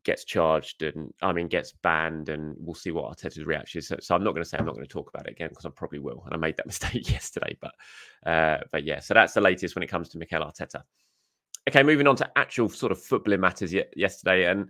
gets 0.03 0.23
charged 0.23 0.81
and 0.81 1.13
I 1.21 1.33
mean 1.33 1.47
gets 1.47 1.73
banned, 1.73 2.29
and 2.29 2.55
we'll 2.59 2.75
see 2.75 2.91
what 2.91 3.15
Arteta's 3.15 3.45
reaction 3.45 3.79
is. 3.79 3.87
So, 3.87 3.97
so 3.99 4.15
I'm 4.15 4.23
not 4.23 4.31
going 4.31 4.43
to 4.43 4.49
say 4.49 4.57
I'm 4.57 4.65
not 4.65 4.75
going 4.75 4.87
to 4.87 4.91
talk 4.91 5.09
about 5.09 5.27
it 5.27 5.31
again 5.31 5.49
because 5.49 5.65
I 5.65 5.69
probably 5.69 5.99
will, 5.99 6.23
and 6.25 6.33
I 6.33 6.37
made 6.37 6.57
that 6.57 6.65
mistake 6.73 7.09
yesterday. 7.11 7.57
But 7.59 7.73
uh, 8.25 8.57
but 8.71 8.83
yeah, 8.83 8.99
so 8.99 9.13
that's 9.13 9.33
the 9.33 9.41
latest 9.41 9.75
when 9.75 9.83
it 9.83 9.87
comes 9.87 10.09
to 10.09 10.17
Mikel 10.17 10.41
Arteta. 10.41 10.83
okay, 11.67 11.83
moving 11.83 12.07
on 12.07 12.15
to 12.17 12.37
actual 12.37 12.69
sort 12.69 12.91
of 12.91 12.99
footballing 12.99 13.39
matters 13.39 13.73
yesterday, 13.95 14.45
and 14.45 14.69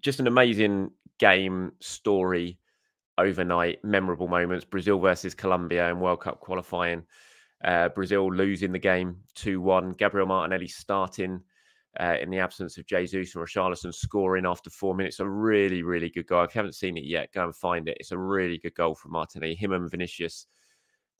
just 0.00 0.20
an 0.20 0.26
amazing 0.26 0.90
game 1.18 1.72
story 1.80 2.58
overnight. 3.16 3.84
Memorable 3.84 4.28
moments: 4.28 4.64
Brazil 4.64 4.98
versus 4.98 5.34
Colombia 5.34 5.88
in 5.90 6.00
World 6.00 6.20
Cup 6.20 6.40
qualifying. 6.40 7.04
Uh, 7.64 7.88
Brazil 7.88 8.32
losing 8.32 8.72
the 8.72 8.78
game 8.78 9.16
2 9.34 9.60
1. 9.60 9.92
Gabriel 9.92 10.26
Martinelli 10.26 10.68
starting 10.68 11.42
uh, 11.98 12.14
in 12.20 12.30
the 12.30 12.38
absence 12.38 12.78
of 12.78 12.86
Jesus 12.86 13.34
and 13.34 13.44
Richarlison 13.44 13.92
scoring 13.92 14.46
after 14.46 14.70
four 14.70 14.94
minutes. 14.94 15.20
A 15.20 15.28
really, 15.28 15.82
really 15.82 16.10
good 16.10 16.26
goal. 16.26 16.44
If 16.44 16.54
you 16.54 16.60
haven't 16.60 16.74
seen 16.74 16.96
it 16.96 17.04
yet, 17.04 17.32
go 17.32 17.44
and 17.44 17.54
find 17.54 17.88
it. 17.88 17.96
It's 17.98 18.12
a 18.12 18.18
really 18.18 18.58
good 18.58 18.74
goal 18.74 18.94
from 18.94 19.12
Martinelli. 19.12 19.54
Him 19.54 19.72
and 19.72 19.90
Vinicius, 19.90 20.46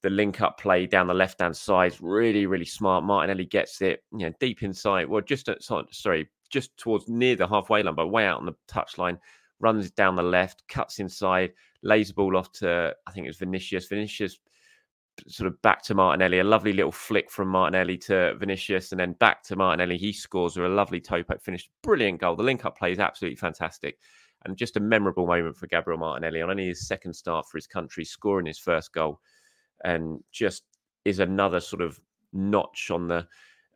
the 0.02 0.10
link 0.10 0.40
up 0.40 0.58
play 0.58 0.86
down 0.86 1.08
the 1.08 1.14
left 1.14 1.40
hand 1.40 1.56
side, 1.56 1.96
really, 2.00 2.46
really 2.46 2.64
smart. 2.64 3.04
Martinelli 3.04 3.46
gets 3.46 3.82
it, 3.82 4.04
you 4.12 4.26
know, 4.26 4.32
deep 4.38 4.62
inside. 4.62 5.08
Well, 5.08 5.22
just 5.22 5.48
at, 5.48 5.62
sorry, 5.62 6.28
just 6.50 6.76
towards 6.76 7.08
near 7.08 7.34
the 7.34 7.48
halfway 7.48 7.82
line, 7.82 7.94
but 7.94 8.08
way 8.08 8.26
out 8.26 8.38
on 8.38 8.46
the 8.46 8.54
touchline. 8.68 9.18
Runs 9.60 9.90
down 9.90 10.14
the 10.14 10.22
left, 10.22 10.62
cuts 10.68 11.00
inside, 11.00 11.52
lays 11.82 12.08
the 12.08 12.14
ball 12.14 12.36
off 12.36 12.52
to 12.52 12.94
I 13.08 13.10
think 13.10 13.26
it 13.26 13.30
was 13.30 13.38
Vinicius. 13.38 13.88
Vinicius 13.88 14.38
sort 15.26 15.46
of 15.46 15.60
back 15.62 15.82
to 15.84 15.94
Martinelli, 15.94 16.38
a 16.38 16.44
lovely 16.44 16.72
little 16.72 16.92
flick 16.92 17.30
from 17.30 17.48
Martinelli 17.48 17.96
to 17.98 18.34
Vinicius, 18.36 18.92
and 18.92 19.00
then 19.00 19.12
back 19.14 19.42
to 19.44 19.56
Martinelli. 19.56 19.96
He 19.96 20.12
scores 20.12 20.56
a 20.56 20.62
lovely 20.62 21.00
toe 21.00 21.22
poke 21.22 21.42
finish. 21.42 21.68
Brilliant 21.82 22.20
goal. 22.20 22.36
The 22.36 22.42
link 22.42 22.64
up 22.64 22.78
play 22.78 22.92
is 22.92 22.98
absolutely 22.98 23.36
fantastic. 23.36 23.98
And 24.44 24.56
just 24.56 24.76
a 24.76 24.80
memorable 24.80 25.26
moment 25.26 25.56
for 25.56 25.66
Gabriel 25.66 25.98
Martinelli 25.98 26.42
on 26.42 26.50
only 26.50 26.68
his 26.68 26.86
second 26.86 27.14
start 27.14 27.46
for 27.50 27.58
his 27.58 27.66
country, 27.66 28.04
scoring 28.04 28.46
his 28.46 28.58
first 28.58 28.92
goal. 28.92 29.20
And 29.84 30.22
just 30.32 30.62
is 31.04 31.18
another 31.18 31.60
sort 31.60 31.82
of 31.82 31.98
notch 32.32 32.90
on 32.90 33.08
the 33.08 33.26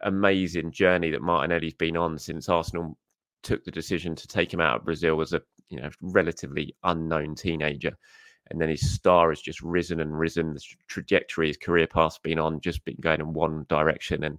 amazing 0.02 0.70
journey 0.70 1.10
that 1.10 1.22
Martinelli's 1.22 1.74
been 1.74 1.96
on 1.96 2.18
since 2.18 2.48
Arsenal 2.48 2.96
took 3.42 3.64
the 3.64 3.70
decision 3.70 4.14
to 4.14 4.28
take 4.28 4.52
him 4.52 4.60
out 4.60 4.76
of 4.76 4.84
Brazil 4.84 5.20
as 5.20 5.32
a 5.32 5.42
you 5.68 5.80
know 5.80 5.90
relatively 6.00 6.74
unknown 6.84 7.34
teenager 7.34 7.96
and 8.52 8.60
then 8.60 8.68
his 8.68 8.92
star 8.92 9.30
has 9.30 9.40
just 9.40 9.60
risen 9.62 10.00
and 10.00 10.18
risen. 10.18 10.54
The 10.54 10.62
trajectory 10.88 11.48
his 11.48 11.56
career 11.56 11.86
path's 11.86 12.18
been 12.18 12.38
on, 12.38 12.60
just 12.60 12.84
been 12.84 12.96
going 13.00 13.20
in 13.20 13.32
one 13.32 13.66
direction, 13.68 14.24
and 14.24 14.38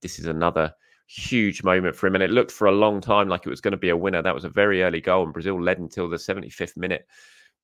this 0.00 0.18
is 0.18 0.26
another 0.26 0.72
huge 1.06 1.62
moment 1.62 1.96
for 1.96 2.06
him. 2.06 2.14
And 2.14 2.22
it 2.22 2.30
looked 2.30 2.52
for 2.52 2.68
a 2.68 2.72
long 2.72 3.00
time 3.00 3.28
like 3.28 3.46
it 3.46 3.50
was 3.50 3.60
going 3.60 3.72
to 3.72 3.78
be 3.78 3.88
a 3.88 3.96
winner. 3.96 4.22
That 4.22 4.34
was 4.34 4.44
a 4.44 4.50
very 4.50 4.82
early 4.82 5.00
goal, 5.00 5.24
and 5.24 5.32
Brazil 5.32 5.60
led 5.60 5.78
until 5.78 6.08
the 6.08 6.16
75th 6.16 6.76
minute. 6.76 7.06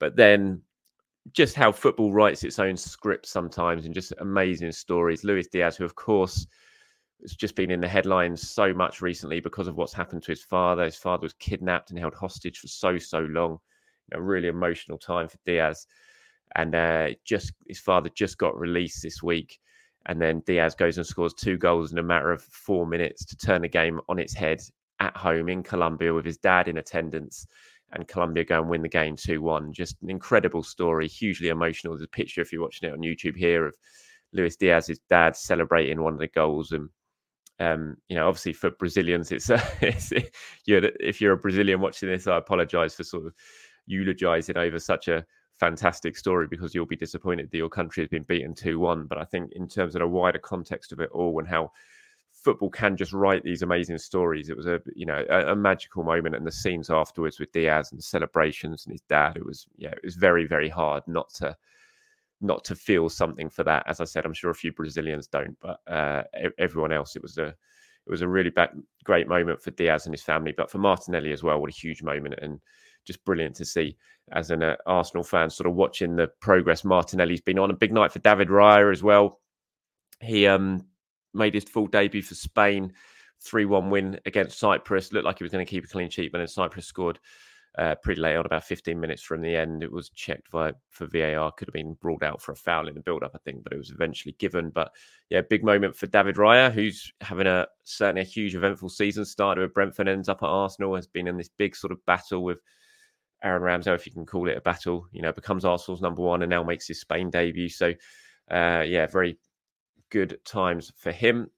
But 0.01 0.17
then, 0.17 0.63
just 1.33 1.55
how 1.55 1.73
football 1.73 2.13
writes 2.13 2.45
its 2.45 2.59
own 2.59 2.77
script 2.77 3.27
sometimes, 3.27 3.87
and 3.87 3.95
just 3.95 4.13
amazing 4.19 4.73
stories. 4.73 5.25
Luis 5.25 5.49
Diaz, 5.49 5.77
who 5.77 5.85
of 5.85 5.95
course 5.95 6.47
has 7.23 7.35
just 7.35 7.55
been 7.55 7.71
in 7.71 7.81
the 7.81 7.89
headlines 7.89 8.51
so 8.51 8.75
much 8.75 9.01
recently 9.01 9.41
because 9.41 9.69
of 9.69 9.77
what's 9.77 9.95
happened 9.95 10.23
to 10.23 10.33
his 10.33 10.43
father. 10.43 10.85
His 10.85 10.97
father 10.97 11.23
was 11.23 11.33
kidnapped 11.35 11.91
and 11.91 11.99
held 11.99 12.15
hostage 12.15 12.59
for 12.59 12.69
so 12.69 12.99
so 12.99 13.21
long 13.21 13.59
a 14.13 14.21
really 14.21 14.49
emotional 14.49 14.99
time 14.99 15.29
for 15.29 15.39
Diaz. 15.47 15.87
And 16.57 16.75
uh, 16.75 17.09
just 17.25 17.53
his 17.67 17.81
father 17.81 18.11
just 18.11 18.39
got 18.39 18.59
released 18.59 19.03
this 19.03 19.23
week. 19.23 19.59
And 20.07 20.21
then 20.21 20.43
Diaz 20.47 20.75
goes 20.75 20.99
and 20.99 21.07
scores 21.07 21.35
two 21.35 21.57
goals 21.57 21.93
in 21.93 21.99
a 21.99 22.03
matter 22.03 22.31
of 22.31 22.43
four 22.43 22.87
minutes 22.87 23.25
to 23.25 23.37
turn 23.37 23.63
the 23.63 23.69
game 23.69 24.01
on 24.09 24.19
its 24.19 24.35
head 24.35 24.61
at 25.01 25.17
home 25.17 25.49
in 25.49 25.63
Colombia 25.63 26.13
with 26.13 26.25
his 26.25 26.39
dad 26.39 26.69
in 26.69 26.79
attendance. 26.79 27.47
And 27.93 28.07
Colombia 28.09 28.45
go 28.45 28.61
and 28.61 28.69
win 28.69 28.83
the 28.83 28.89
game 28.89 29.17
2 29.17 29.41
1. 29.41 29.73
Just 29.73 29.97
an 30.03 30.11
incredible 30.11 30.63
story, 30.63 31.09
hugely 31.09 31.49
emotional. 31.49 31.95
There's 31.95 32.05
a 32.05 32.09
picture, 32.09 32.41
if 32.41 32.53
you're 32.53 32.63
watching 32.63 32.89
it 32.89 32.93
on 32.93 33.01
YouTube 33.01 33.37
here, 33.37 33.67
of 33.67 33.77
Luis 34.33 34.57
Diaz's 34.57 35.01
dad 35.09 35.37
celebrating 35.37 36.03
one 36.03 36.13
of 36.13 36.19
the 36.19 36.29
goals. 36.29 36.73
And 36.73 36.89
um, 37.61 37.97
you 38.09 38.17
know, 38.17 38.27
obviously 38.27 38.53
for 38.53 38.71
Brazilians, 38.71 39.31
it's, 39.31 39.49
uh, 39.49 39.65
it's 39.81 40.13
you're, 40.67 40.85
if 41.01 41.21
you're 41.21 41.35
a 41.35 41.39
Brazilian 41.39 41.81
watching 41.81 42.09
this, 42.09 42.27
I 42.27 42.37
apologize 42.37 42.95
for 42.95 43.05
sort 43.05 43.27
of 43.27 43.35
eulogizing 43.87 44.57
over 44.57 44.79
such 44.79 45.09
a 45.09 45.25
fantastic 45.59 46.17
story 46.17 46.47
because 46.49 46.75
you'll 46.75 46.87
be 46.87 46.97
disappointed 46.97 47.51
that 47.51 47.59
your 47.59 47.69
country 47.69 48.03
has 48.03 48.09
been 48.09 48.25
beaten 48.25 48.55
2 48.55 48.79
1. 48.79 49.07
But 49.07 49.19
I 49.19 49.25
think, 49.25 49.53
in 49.53 49.69
terms 49.69 49.95
of 49.95 50.01
the 50.01 50.09
wider 50.09 50.39
context 50.39 50.93
of 50.93 51.01
it 51.01 51.11
all 51.13 51.39
and 51.39 51.49
how 51.49 51.71
football 52.33 52.71
can 52.71 52.97
just 52.97 53.13
write 53.13 53.43
these 53.43 53.63
amazing 53.63 53.99
stories, 53.99 54.49
it 54.49 54.57
was 54.57 54.67
a 54.67 54.81
you 54.95 55.07
know 55.07 55.25
a, 55.31 55.53
a 55.53 55.57
magical 55.57 56.05
moment. 56.05 56.35
And 56.35 56.47
the 56.47 56.53
scenes 56.53 56.91
afterwards 56.91 57.39
with 57.39 57.53
Diaz 57.53 57.93
and 57.93 58.03
celebrations 58.03 58.85
and 58.87 58.93
his 58.93 59.03
dad, 59.03 59.37
it 59.37 59.45
was 59.45 59.67
yeah, 59.77 59.91
it 59.91 60.05
was 60.05 60.17
very 60.17 60.47
very 60.47 60.69
hard 60.69 61.03
not 61.07 61.33
to 61.35 61.57
not 62.41 62.65
to 62.65 62.75
feel 62.75 63.09
something 63.09 63.49
for 63.49 63.65
that. 63.65 63.85
As 63.87 64.01
I 64.01 64.05
said, 64.05 64.27
I'm 64.27 64.35
sure 64.35 64.51
a 64.51 64.55
few 64.55 64.73
Brazilians 64.73 65.29
don't, 65.29 65.57
but 65.61 65.81
uh, 65.87 66.25
everyone 66.59 66.93
else, 66.93 67.17
it 67.17 67.23
was 67.23 67.39
a 67.39 67.47
it 68.07 68.11
was 68.11 68.21
a 68.21 68.29
really 68.29 68.51
bad, 68.51 68.71
great 69.05 69.29
moment 69.29 69.63
for 69.63 69.71
Diaz 69.71 70.05
and 70.05 70.13
his 70.13 70.23
family, 70.23 70.53
but 70.55 70.71
for 70.71 70.77
Martinelli 70.79 71.33
as 71.33 71.43
well. 71.43 71.59
What 71.59 71.71
a 71.71 71.75
huge 71.75 72.03
moment 72.03 72.35
and 72.43 72.61
just 73.05 73.25
brilliant 73.25 73.57
to 73.57 73.65
see 73.65 73.97
as 74.33 74.51
an 74.51 74.63
uh, 74.63 74.77
Arsenal 74.87 75.25
fan, 75.25 75.51
sort 75.51 75.67
of 75.67 75.75
watching 75.75 76.17
the 76.17 76.29
progress 76.41 76.85
Martinelli's 76.85 77.41
been 77.41 77.59
on. 77.59 77.71
A 77.71 77.75
big 77.75 77.93
night 77.93 78.13
for 78.13 78.21
David 78.21 78.49
Raya 78.49 78.91
as 78.91 79.03
well. 79.03 79.41
He 80.21 80.47
um, 80.47 80.87
made 81.35 81.55
his 81.55 81.65
full 81.65 81.87
debut 81.87 82.23
for 82.23 82.35
Spain, 82.35 82.93
3 83.43 83.67
1 83.67 83.91
win 83.91 84.21
against 84.27 84.59
Cyprus. 84.59 85.13
Looked 85.13 85.27
like 85.27 85.39
he 85.39 85.45
was 85.45 85.53
going 85.53 85.65
to 85.65 85.71
keep 85.71 85.85
a 85.85 85.89
clean 85.89 86.11
sheet, 86.11 86.33
but 86.33 86.39
then 86.39 86.49
Cyprus 86.49 86.87
scored 86.87 87.19
uh, 87.77 87.95
pretty 87.97 88.21
late 88.21 88.37
on, 88.37 88.47
about 88.47 88.65
15 88.65 88.99
minutes 88.99 89.23
from 89.23 89.43
the 89.43 89.57
end. 89.57 89.83
It 89.83 89.91
was 89.91 90.11
checked 90.11 90.51
by, 90.51 90.73
for 90.91 91.07
VAR, 91.07 91.51
could 91.53 91.69
have 91.69 91.75
been 91.75 91.97
ruled 92.03 92.23
out 92.23 92.41
for 92.41 92.53
a 92.53 92.57
foul 92.57 92.89
in 92.89 92.95
the 92.95 93.01
build 93.01 93.25
up, 93.25 93.33
I 93.35 93.39
think, 93.39 93.65
but 93.65 93.73
it 93.73 93.79
was 93.79 93.91
eventually 93.91 94.37
given. 94.39 94.71
But 94.71 94.93
yeah, 95.29 95.41
big 95.43 95.65
moment 95.65 95.97
for 95.97 96.07
David 96.07 96.37
Raya, 96.37 96.73
who's 96.73 97.13
having 97.21 97.49
a 97.49 97.67
certainly 97.83 98.23
a 98.23 98.25
huge 98.25 98.55
eventful 98.55 98.91
season. 98.91 99.25
Started 99.25 99.63
with 99.63 99.75
Brentford, 99.75 100.09
ends 100.09 100.29
up 100.29 100.43
at 100.43 100.49
Arsenal, 100.49 100.95
has 100.95 101.09
been 101.09 101.27
in 101.27 101.37
this 101.37 101.51
big 101.59 101.75
sort 101.75 101.93
of 101.93 102.05
battle 102.07 102.45
with 102.45 102.59
Aaron 103.45 103.63
Ramsey, 103.63 103.91
if 103.91 104.07
you 104.07 104.13
can 104.13 104.27
call 104.27 104.49
it 104.49 104.57
a 104.57 104.61
battle, 104.61 105.07
you 105.13 105.23
know, 105.23 105.33
becomes 105.33 105.65
Arsenal's 105.65 106.01
number 106.01 106.23
one 106.23 106.43
and 106.43 106.51
now 106.51 106.63
makes 106.63 106.89
his 106.89 107.01
Spain 107.01 107.31
debut. 107.31 107.69
So, 107.69 107.93
uh, 108.51 108.83
yeah, 108.87 109.07
very 109.07 109.39
good 110.11 110.39
times 110.45 110.93
for 110.97 111.13
him. 111.13 111.51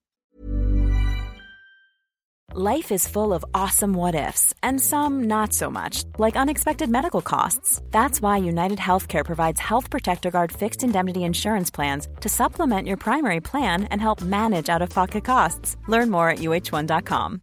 Life 2.54 2.92
is 2.92 3.08
full 3.08 3.34
of 3.34 3.44
awesome 3.54 3.92
what 3.92 4.14
ifs 4.14 4.54
and 4.62 4.80
some 4.80 5.24
not 5.24 5.52
so 5.52 5.70
much, 5.70 6.04
like 6.18 6.36
unexpected 6.36 6.88
medical 6.88 7.20
costs. 7.20 7.82
That's 7.90 8.22
why 8.22 8.36
United 8.38 8.78
Healthcare 8.78 9.24
provides 9.24 9.60
Health 9.60 9.90
Protector 9.90 10.30
Guard 10.30 10.52
fixed 10.52 10.82
indemnity 10.82 11.24
insurance 11.24 11.70
plans 11.70 12.08
to 12.20 12.28
supplement 12.28 12.86
your 12.86 12.96
primary 12.96 13.40
plan 13.40 13.84
and 13.84 14.00
help 14.00 14.22
manage 14.22 14.68
out 14.68 14.80
of 14.80 14.90
pocket 14.90 15.24
costs. 15.24 15.76
Learn 15.88 16.10
more 16.10 16.30
at 16.30 16.38
uh1.com. 16.38 17.42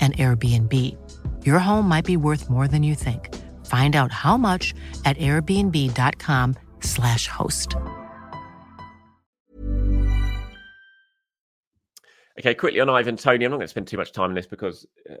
an 0.00 0.12
Airbnb. 0.12 0.96
Your 1.44 1.58
home 1.58 1.88
might 1.88 2.04
be 2.04 2.16
worth 2.16 2.48
more 2.48 2.68
than 2.68 2.84
you 2.84 2.94
think. 2.94 3.34
Find 3.66 3.96
out 3.96 4.12
how 4.12 4.36
much 4.36 4.72
at 5.04 5.16
airbnb.com/slash 5.16 7.26
host. 7.26 7.74
Okay, 12.38 12.54
quickly 12.54 12.78
on 12.78 12.88
Ivan 12.88 13.16
Toney. 13.16 13.44
I'm 13.44 13.50
not 13.50 13.56
going 13.56 13.66
to 13.66 13.68
spend 13.68 13.88
too 13.88 13.96
much 13.96 14.12
time 14.12 14.30
on 14.30 14.34
this 14.34 14.46
because 14.46 14.86
uh, 15.10 15.16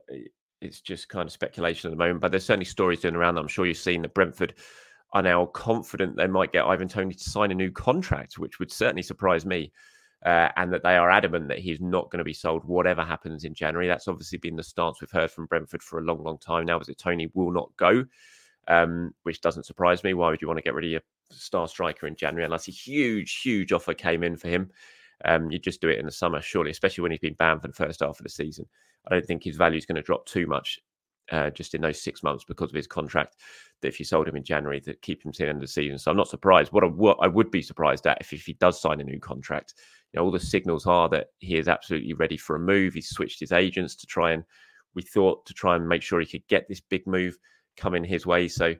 it's 0.60 0.80
just 0.80 1.08
kind 1.08 1.26
of 1.26 1.32
speculation 1.32 1.88
at 1.88 1.90
the 1.90 1.96
moment, 1.96 2.20
but 2.20 2.30
there's 2.30 2.44
certainly 2.44 2.64
stories 2.64 3.00
doing 3.00 3.16
around 3.16 3.38
I'm 3.38 3.48
sure 3.48 3.66
you've 3.66 3.76
seen 3.76 4.02
that 4.02 4.14
Brentford 4.14 4.54
are 5.12 5.22
now 5.22 5.46
confident 5.46 6.16
they 6.16 6.26
might 6.26 6.52
get 6.52 6.64
Ivan 6.64 6.88
Toney 6.88 7.14
to 7.14 7.30
sign 7.30 7.50
a 7.50 7.54
new 7.54 7.72
contract, 7.72 8.38
which 8.38 8.58
would 8.58 8.70
certainly 8.70 9.02
surprise 9.02 9.44
me 9.44 9.72
uh, 10.24 10.48
and 10.56 10.72
that 10.72 10.82
they 10.82 10.96
are 10.96 11.10
adamant 11.10 11.48
that 11.48 11.58
he's 11.58 11.80
not 11.80 12.10
going 12.10 12.18
to 12.18 12.24
be 12.24 12.32
sold 12.32 12.64
whatever 12.64 13.04
happens 13.04 13.44
in 13.44 13.54
January. 13.54 13.86
That's 13.86 14.08
obviously 14.08 14.38
been 14.38 14.56
the 14.56 14.62
stance 14.62 15.00
we've 15.00 15.10
heard 15.10 15.30
from 15.30 15.46
Brentford 15.46 15.82
for 15.82 15.98
a 15.98 16.02
long, 16.02 16.22
long 16.22 16.38
time 16.38 16.66
now. 16.66 16.80
Is 16.80 16.88
it 16.88 16.98
Toney 16.98 17.30
will 17.34 17.52
not 17.52 17.70
go, 17.76 18.04
um, 18.66 19.14
which 19.22 19.40
doesn't 19.40 19.66
surprise 19.66 20.02
me. 20.02 20.14
Why 20.14 20.30
would 20.30 20.42
you 20.42 20.48
want 20.48 20.58
to 20.58 20.62
get 20.62 20.74
rid 20.74 20.84
of 20.84 20.90
your 20.90 21.02
star 21.30 21.68
striker 21.68 22.06
in 22.06 22.16
January 22.16 22.44
unless 22.44 22.68
a 22.68 22.72
huge, 22.72 23.40
huge 23.40 23.72
offer 23.72 23.94
came 23.94 24.24
in 24.24 24.36
for 24.36 24.48
him? 24.48 24.70
Um, 25.24 25.50
you 25.50 25.58
just 25.58 25.80
do 25.80 25.88
it 25.88 25.98
in 25.98 26.06
the 26.06 26.12
summer, 26.12 26.40
surely, 26.40 26.70
especially 26.70 27.02
when 27.02 27.10
he's 27.10 27.20
been 27.20 27.34
banned 27.34 27.62
for 27.62 27.68
the 27.68 27.74
first 27.74 28.00
half 28.00 28.18
of 28.18 28.24
the 28.24 28.30
season. 28.30 28.66
I 29.06 29.14
don't 29.14 29.26
think 29.26 29.44
his 29.44 29.56
value 29.56 29.78
is 29.78 29.86
going 29.86 29.96
to 29.96 30.02
drop 30.02 30.26
too 30.26 30.46
much 30.46 30.78
uh, 31.30 31.50
just 31.50 31.74
in 31.74 31.80
those 31.80 32.00
six 32.00 32.22
months 32.22 32.44
because 32.44 32.70
of 32.70 32.76
his 32.76 32.86
contract. 32.86 33.36
That 33.82 33.88
if 33.88 33.98
you 33.98 34.04
sold 34.04 34.28
him 34.28 34.36
in 34.36 34.44
January, 34.44 34.80
that 34.80 35.02
keep 35.02 35.24
him 35.24 35.32
to 35.32 35.42
the 35.42 35.48
end 35.48 35.56
of 35.56 35.62
the 35.62 35.68
season. 35.68 35.98
So 35.98 36.10
I'm 36.10 36.16
not 36.16 36.28
surprised. 36.28 36.72
What 36.72 36.84
I, 36.84 36.88
what 36.88 37.18
I 37.20 37.28
would 37.28 37.50
be 37.50 37.62
surprised 37.62 38.06
at 38.06 38.18
if, 38.20 38.32
if 38.32 38.46
he 38.46 38.54
does 38.54 38.80
sign 38.80 39.00
a 39.00 39.04
new 39.04 39.20
contract 39.20 39.74
you 40.12 40.18
know, 40.18 40.24
all 40.24 40.30
the 40.30 40.40
signals 40.40 40.86
are 40.86 41.08
that 41.10 41.28
he 41.38 41.56
is 41.56 41.68
absolutely 41.68 42.14
ready 42.14 42.36
for 42.36 42.56
a 42.56 42.60
move. 42.60 42.94
He's 42.94 43.10
switched 43.10 43.40
his 43.40 43.52
agents 43.52 43.94
to 43.96 44.06
try 44.06 44.32
and 44.32 44.44
we 44.94 45.02
thought 45.02 45.44
to 45.46 45.54
try 45.54 45.76
and 45.76 45.88
make 45.88 46.02
sure 46.02 46.20
he 46.20 46.26
could 46.26 46.46
get 46.48 46.66
this 46.68 46.80
big 46.80 47.06
move 47.06 47.36
coming 47.76 48.04
his 48.04 48.26
way. 48.26 48.48
So 48.48 48.74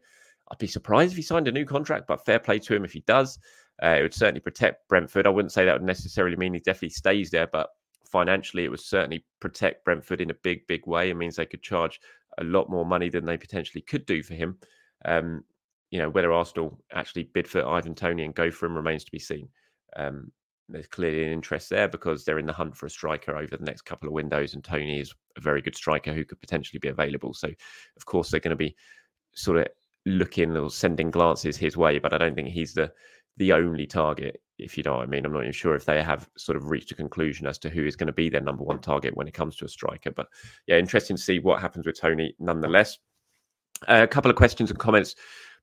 I'd 0.50 0.58
be 0.58 0.66
surprised 0.66 1.12
if 1.12 1.16
he 1.16 1.22
signed 1.22 1.48
a 1.48 1.52
new 1.52 1.64
contract, 1.64 2.06
but 2.08 2.24
fair 2.24 2.38
play 2.38 2.58
to 2.60 2.74
him 2.74 2.84
if 2.84 2.92
he 2.92 3.00
does. 3.06 3.38
Uh, 3.82 3.96
it 3.98 4.02
would 4.02 4.14
certainly 4.14 4.40
protect 4.40 4.88
Brentford. 4.88 5.26
I 5.26 5.30
wouldn't 5.30 5.52
say 5.52 5.64
that 5.64 5.74
would 5.74 5.82
necessarily 5.82 6.36
mean 6.36 6.54
he 6.54 6.60
definitely 6.60 6.90
stays 6.90 7.30
there, 7.30 7.46
but 7.46 7.68
financially, 8.10 8.64
it 8.64 8.70
would 8.70 8.80
certainly 8.80 9.24
protect 9.40 9.84
Brentford 9.84 10.20
in 10.20 10.30
a 10.30 10.34
big, 10.42 10.66
big 10.66 10.86
way. 10.86 11.10
It 11.10 11.14
means 11.14 11.36
they 11.36 11.46
could 11.46 11.62
charge 11.62 12.00
a 12.38 12.44
lot 12.44 12.70
more 12.70 12.86
money 12.86 13.08
than 13.08 13.24
they 13.24 13.36
potentially 13.36 13.82
could 13.82 14.06
do 14.06 14.22
for 14.22 14.34
him. 14.34 14.58
Um, 15.04 15.44
you 15.90 15.98
know, 15.98 16.10
whether 16.10 16.32
Arsenal 16.32 16.78
actually 16.92 17.24
bid 17.24 17.46
for 17.46 17.66
Ivan 17.66 17.94
Toney 17.94 18.24
and 18.24 18.34
go 18.34 18.50
for 18.50 18.66
him 18.66 18.76
remains 18.76 19.04
to 19.04 19.12
be 19.12 19.18
seen. 19.18 19.48
Um, 19.96 20.32
there's 20.68 20.86
clearly 20.86 21.24
an 21.24 21.32
interest 21.32 21.70
there 21.70 21.88
because 21.88 22.24
they're 22.24 22.38
in 22.38 22.46
the 22.46 22.52
hunt 22.52 22.76
for 22.76 22.86
a 22.86 22.90
striker 22.90 23.36
over 23.36 23.56
the 23.56 23.64
next 23.64 23.82
couple 23.82 24.08
of 24.08 24.12
windows, 24.12 24.54
and 24.54 24.62
Toney 24.62 25.00
is 25.00 25.12
a 25.36 25.40
very 25.40 25.62
good 25.62 25.76
striker 25.76 26.12
who 26.12 26.24
could 26.24 26.40
potentially 26.40 26.78
be 26.78 26.88
available. 26.88 27.34
So, 27.34 27.48
of 27.96 28.06
course, 28.06 28.30
they're 28.30 28.40
going 28.40 28.50
to 28.50 28.56
be 28.56 28.76
sort 29.34 29.58
of 29.58 29.68
looking 30.06 30.56
or 30.56 30.70
sending 30.70 31.10
glances 31.10 31.56
his 31.56 31.76
way, 31.76 31.98
but 31.98 32.12
I 32.12 32.18
don't 32.18 32.34
think 32.34 32.48
he's 32.48 32.74
the 32.74 32.92
the 33.38 33.52
only 33.52 33.86
target. 33.86 34.42
If 34.58 34.76
you 34.76 34.82
know 34.82 34.96
what 34.96 35.04
I 35.04 35.06
mean, 35.06 35.24
I'm 35.24 35.32
not 35.32 35.42
even 35.42 35.52
sure 35.52 35.76
if 35.76 35.84
they 35.84 36.02
have 36.02 36.28
sort 36.36 36.56
of 36.56 36.70
reached 36.70 36.90
a 36.90 36.96
conclusion 36.96 37.46
as 37.46 37.58
to 37.60 37.70
who 37.70 37.84
is 37.84 37.94
going 37.94 38.08
to 38.08 38.12
be 38.12 38.28
their 38.28 38.40
number 38.40 38.64
one 38.64 38.80
target 38.80 39.16
when 39.16 39.28
it 39.28 39.34
comes 39.34 39.54
to 39.56 39.64
a 39.64 39.68
striker. 39.68 40.10
But 40.10 40.26
yeah, 40.66 40.78
interesting 40.78 41.16
to 41.16 41.22
see 41.22 41.38
what 41.38 41.60
happens 41.60 41.86
with 41.86 42.00
Toney 42.00 42.34
nonetheless. 42.40 42.98
Uh, 43.86 44.02
a 44.02 44.08
couple 44.08 44.30
of 44.30 44.36
questions 44.36 44.70
and 44.70 44.78
comments 44.78 45.14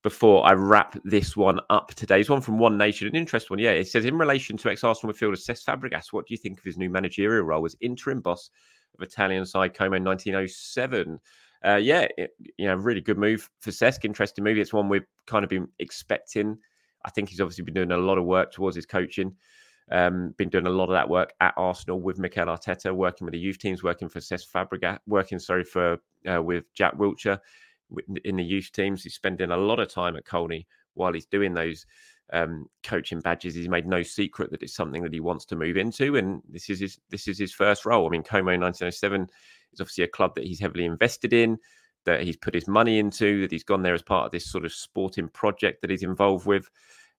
before 0.05 0.45
I 0.45 0.53
wrap 0.53 0.95
this 1.03 1.35
one 1.35 1.59
up 1.71 1.95
today. 1.95 2.19
It's 2.19 2.29
one 2.29 2.39
from 2.39 2.59
One 2.59 2.77
Nation, 2.77 3.07
an 3.07 3.15
interesting 3.15 3.55
one. 3.55 3.59
Yeah, 3.59 3.71
it 3.71 3.87
says 3.87 4.05
in 4.05 4.19
relation 4.19 4.55
to 4.55 4.69
ex-Arsenal 4.69 5.11
midfielder 5.11 5.33
Cesc 5.33 5.65
Fabregas, 5.65 6.13
what 6.13 6.27
do 6.27 6.35
you 6.35 6.37
think 6.37 6.59
of 6.59 6.63
his 6.63 6.77
new 6.77 6.91
managerial 6.91 7.43
role 7.43 7.65
as 7.65 7.75
interim 7.81 8.21
boss 8.21 8.51
of 8.95 9.01
Italian 9.01 9.47
side 9.47 9.73
Como 9.73 9.95
in 9.95 10.03
1907? 10.03 11.19
Uh, 11.65 11.77
yeah, 11.77 12.05
it, 12.19 12.29
you 12.55 12.67
know, 12.67 12.75
really 12.75 13.01
good 13.01 13.17
move 13.17 13.49
for 13.61 13.71
Cesc. 13.71 14.05
Interesting 14.05 14.43
move. 14.43 14.59
It's 14.59 14.71
one 14.71 14.89
we've 14.89 15.07
kind 15.25 15.43
of 15.43 15.49
been 15.49 15.67
expecting. 15.79 16.55
I 17.03 17.09
think 17.09 17.29
he's 17.29 17.41
obviously 17.41 17.63
been 17.63 17.73
doing 17.73 17.91
a 17.91 17.97
lot 17.97 18.19
of 18.19 18.25
work 18.25 18.51
towards 18.51 18.75
his 18.75 18.85
coaching. 18.85 19.35
Um, 19.91 20.35
been 20.37 20.49
doing 20.49 20.67
a 20.67 20.69
lot 20.69 20.89
of 20.89 20.93
that 20.93 21.09
work 21.09 21.33
at 21.41 21.55
Arsenal 21.57 21.99
with 21.99 22.19
Mikel 22.19 22.45
Arteta, 22.45 22.93
working 22.93 23.25
with 23.25 23.31
the 23.31 23.39
youth 23.39 23.57
teams, 23.57 23.81
working 23.81 24.09
for 24.09 24.19
Cesc 24.19 24.51
Fabregas, 24.53 24.99
working 25.07 25.39
sorry 25.39 25.63
for 25.63 25.97
uh, 26.31 26.43
with 26.43 26.71
Jack 26.75 26.95
Wilshere 26.95 27.39
in 28.23 28.35
the 28.35 28.43
youth 28.43 28.71
teams. 28.71 29.03
He's 29.03 29.15
spending 29.15 29.51
a 29.51 29.57
lot 29.57 29.79
of 29.79 29.89
time 29.89 30.15
at 30.15 30.25
Colney 30.25 30.67
while 30.93 31.13
he's 31.13 31.25
doing 31.25 31.53
those 31.53 31.85
um, 32.33 32.67
coaching 32.83 33.19
badges. 33.19 33.55
He's 33.55 33.69
made 33.69 33.85
no 33.85 34.03
secret 34.03 34.51
that 34.51 34.63
it's 34.63 34.75
something 34.75 35.03
that 35.03 35.13
he 35.13 35.19
wants 35.19 35.45
to 35.45 35.55
move 35.55 35.77
into, 35.77 36.15
and 36.15 36.41
this 36.49 36.69
is 36.69 36.79
his 36.79 36.99
this 37.09 37.27
is 37.27 37.37
his 37.37 37.53
first 37.53 37.85
role. 37.85 38.07
I 38.07 38.09
mean, 38.09 38.23
Como 38.23 38.51
1907 38.51 39.27
is 39.73 39.81
obviously 39.81 40.03
a 40.03 40.09
club 40.09 40.35
that 40.35 40.45
he's 40.45 40.59
heavily 40.59 40.85
invested 40.85 41.33
in, 41.33 41.57
that 42.05 42.23
he's 42.23 42.37
put 42.37 42.53
his 42.55 42.67
money 42.67 42.99
into, 42.99 43.41
that 43.41 43.51
he's 43.51 43.63
gone 43.63 43.83
there 43.83 43.93
as 43.93 44.01
part 44.01 44.25
of 44.25 44.31
this 44.31 44.49
sort 44.49 44.65
of 44.65 44.73
sporting 44.73 45.27
project 45.29 45.81
that 45.81 45.89
he's 45.89 46.03
involved 46.03 46.45
with, 46.45 46.69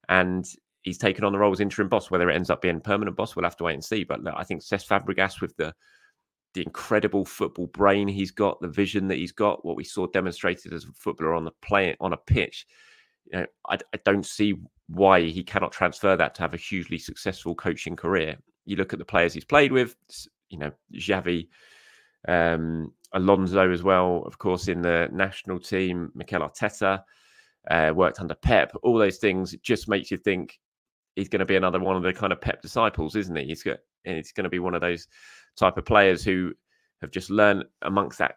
and 0.09 0.47
he's 0.83 0.99
taken 0.99 1.25
on 1.25 1.33
the 1.33 1.39
role 1.39 1.53
as 1.53 1.61
interim 1.61 1.89
boss. 1.89 2.11
Whether 2.11 2.31
it 2.31 2.35
ends 2.35 2.51
up 2.51 2.63
being 2.63 2.81
permanent 2.81 3.17
boss, 3.17 3.37
we'll 3.37 3.45
have 3.45 3.57
to 3.59 3.65
wait 3.65 3.75
and 3.75 3.85
see. 3.85 4.05
But 4.05 4.23
look, 4.23 4.35
I 4.37 4.45
think 4.45 4.63
Cesc 4.63 4.87
Fabregas 4.89 5.41
with 5.41 5.57
the 5.57 5.75
the 6.57 6.63
incredible 6.63 7.25
football 7.25 7.67
brain 7.67 8.09
he's 8.09 8.31
got, 8.31 8.59
the 8.61 8.69
vision 8.69 9.07
that 9.09 9.19
he's 9.19 9.31
got, 9.31 9.63
what 9.65 9.77
we 9.77 9.85
saw 9.85 10.07
demonstrated 10.07 10.73
as 10.73 10.85
a 10.85 10.93
footballer 10.95 11.35
on 11.35 11.45
the 11.45 11.53
play 11.61 11.95
on 12.01 12.15
a 12.15 12.17
pitch. 12.17 12.67
You 13.27 13.41
know, 13.41 13.47
I, 13.69 13.75
I 13.95 13.99
don't 14.07 14.25
see 14.25 14.55
why 14.89 15.21
he 15.21 15.45
cannot 15.45 15.73
transfer 15.73 16.17
that 16.17 16.35
to 16.35 16.41
have 16.41 16.55
a 16.55 16.59
hugely 16.59 16.97
successful 16.97 17.55
coaching 17.55 17.95
career. 17.95 18.37
You 18.65 18.77
look 18.77 18.95
at 18.95 18.99
the 18.99 19.05
players 19.05 19.35
he's 19.35 19.45
played 19.45 19.71
with, 19.71 19.97
you 20.49 20.59
know, 20.59 20.73
Xavi, 20.95 21.49
um, 22.27 22.91
Alonso 23.13 23.71
as 23.71 23.83
well, 23.83 24.23
of 24.25 24.39
course, 24.39 24.69
in 24.69 24.81
the 24.81 25.09
national 25.13 25.61
team, 25.61 26.11
Mikel 26.15 26.41
Arteta, 26.41 27.03
uh, 27.71 27.93
worked 27.95 28.19
under 28.19 28.35
Pep, 28.35 28.73
all 28.83 28.97
those 28.97 29.19
things 29.19 29.55
just 29.63 29.89
makes 29.89 30.11
you 30.11 30.17
think 30.17 30.59
he's 31.17 31.29
going 31.29 31.41
to 31.41 31.47
be 31.47 31.57
another 31.57 31.81
one 31.81 31.97
of 31.97 32.03
the 32.03 32.15
kind 32.15 32.33
of 32.33 32.41
Pep 32.41 32.63
disciples, 32.63 33.15
isn't 33.15 33.37
he? 33.37 33.45
He's 33.45 33.63
got, 33.63 33.79
and 34.07 34.17
it's 34.17 34.33
going 34.33 34.45
to 34.45 34.51
be 34.51 34.59
one 34.59 34.75
of 34.75 34.81
those 34.81 35.07
type 35.57 35.77
of 35.77 35.85
players 35.85 36.25
who 36.25 36.53
have 37.01 37.11
just 37.11 37.31
learned 37.31 37.65
amongst 37.83 38.19
that 38.19 38.37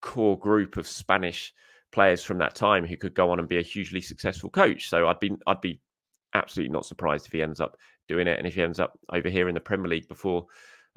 core 0.00 0.38
group 0.38 0.76
of 0.76 0.86
Spanish 0.86 1.52
players 1.90 2.22
from 2.22 2.38
that 2.38 2.54
time 2.54 2.86
who 2.86 2.96
could 2.96 3.14
go 3.14 3.30
on 3.30 3.38
and 3.38 3.48
be 3.48 3.58
a 3.58 3.62
hugely 3.62 4.00
successful 4.00 4.50
coach. 4.50 4.88
So 4.88 5.08
I'd 5.08 5.20
be 5.20 5.32
I'd 5.46 5.60
be 5.60 5.80
absolutely 6.34 6.72
not 6.72 6.86
surprised 6.86 7.26
if 7.26 7.32
he 7.32 7.42
ends 7.42 7.60
up 7.60 7.76
doing 8.08 8.26
it, 8.26 8.38
and 8.38 8.46
if 8.46 8.54
he 8.54 8.62
ends 8.62 8.80
up 8.80 8.98
over 9.12 9.28
here 9.28 9.48
in 9.48 9.54
the 9.54 9.60
Premier 9.60 9.88
League 9.88 10.08
before. 10.08 10.46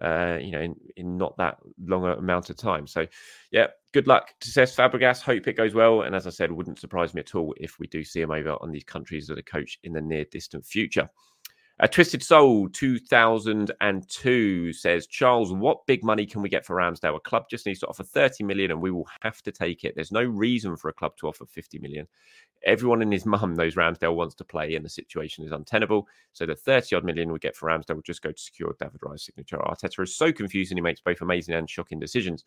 Uh, 0.02 0.39
you 0.41 0.50
know, 0.50 0.62
in, 0.62 0.76
in 0.95 1.15
not 1.15 1.38
that 1.38 1.58
long 1.86 2.04
amount 2.06 2.50
of 2.50 2.58
time. 2.58 2.88
So, 2.88 3.06
yeah, 3.52 3.67
good 3.93 4.08
luck 4.08 4.34
to 4.39 4.50
Cesc 4.50 4.76
Fabregas. 4.76 5.21
Hope 5.21 5.47
it 5.47 5.54
goes 5.54 5.76
well. 5.76 6.02
And 6.02 6.15
as 6.15 6.26
I 6.26 6.32
said, 6.32 6.52
wouldn't 6.52 6.80
surprise 6.80 7.13
me 7.13 7.19
at 7.19 7.36
all 7.36 7.54
if 7.58 7.78
we 7.78 7.86
do 7.86 8.04
see 8.04 8.19
him 8.19 8.32
over 8.32 8.58
on 8.62 8.71
these 8.71 8.84
countries 8.84 9.30
as 9.30 9.38
a 9.38 9.43
coach 9.43 9.78
in 9.84 9.93
the 9.93 10.02
near 10.02 10.26
distant 10.32 10.65
future. 10.65 11.08
A 11.84 11.88
Twisted 11.88 12.22
Soul 12.22 12.70
2002 12.70 14.72
says, 14.72 15.08
Charles, 15.08 15.52
what 15.52 15.84
big 15.88 16.04
money 16.04 16.28
can 16.28 16.44
we 16.44 16.50
get 16.50 16.63
for 16.63 16.76
Ramsdale? 16.76 17.15
A 17.15 17.20
club 17.20 17.46
just 17.50 17.65
needs 17.65 17.80
to 17.80 17.88
offer 17.88 18.04
30 18.04 18.44
million 18.44 18.70
and 18.70 18.80
we 18.80 18.91
will 18.91 19.08
have 19.22 19.41
to 19.41 19.52
take 19.52 19.84
it. 19.84 19.96
There's 19.96 20.12
no 20.12 20.22
reason 20.22 20.76
for 20.76 20.89
a 20.89 20.94
club 20.94 21.17
to 21.17 21.28
offer 21.28 21.44
50 21.44 21.80
million. 21.80 22.08
Everyone 22.63 23.02
and 23.02 23.12
his 23.12 23.26
mum 23.26 23.56
knows 23.56 23.74
Ramsdale 23.74 24.13
wants 24.13 24.36
to 24.36 24.46
play 24.46 24.76
and 24.76 24.86
the 24.86 24.89
situation 24.89 25.44
is 25.44 25.52
untenable. 25.52 26.08
So 26.34 26.46
the 26.46 26.56
30 26.56 26.98
odd 26.98 27.04
million 27.04 27.32
we 27.32 27.39
get 27.39 27.56
for 27.56 27.67
Ramsdale 27.67 27.96
will 27.96 28.04
just 28.04 28.22
go 28.22 28.32
to 28.32 28.39
secure 28.39 28.76
David 28.80 29.00
Raya's 29.02 29.24
signature. 29.24 29.58
Arteta 29.58 30.04
is 30.04 30.15
so 30.15 30.32
confused 30.32 30.72
and 30.72 30.78
he 30.78 30.84
makes 30.84 31.02
both 31.02 31.22
amazing 31.22 31.56
and 31.56 31.67
shocking 31.67 32.00
decisions. 32.00 32.44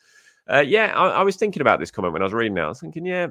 Uh, 0.49 0.62
yeah, 0.64 0.92
I, 0.94 1.09
I 1.09 1.23
was 1.25 1.35
thinking 1.35 1.61
about 1.61 1.81
this 1.81 1.90
comment 1.90 2.12
when 2.12 2.23
I 2.23 2.27
was 2.27 2.35
reading 2.35 2.57
it. 2.57 2.61
I 2.61 2.68
was 2.68 2.79
thinking, 2.79 3.05
yeah, 3.05 3.27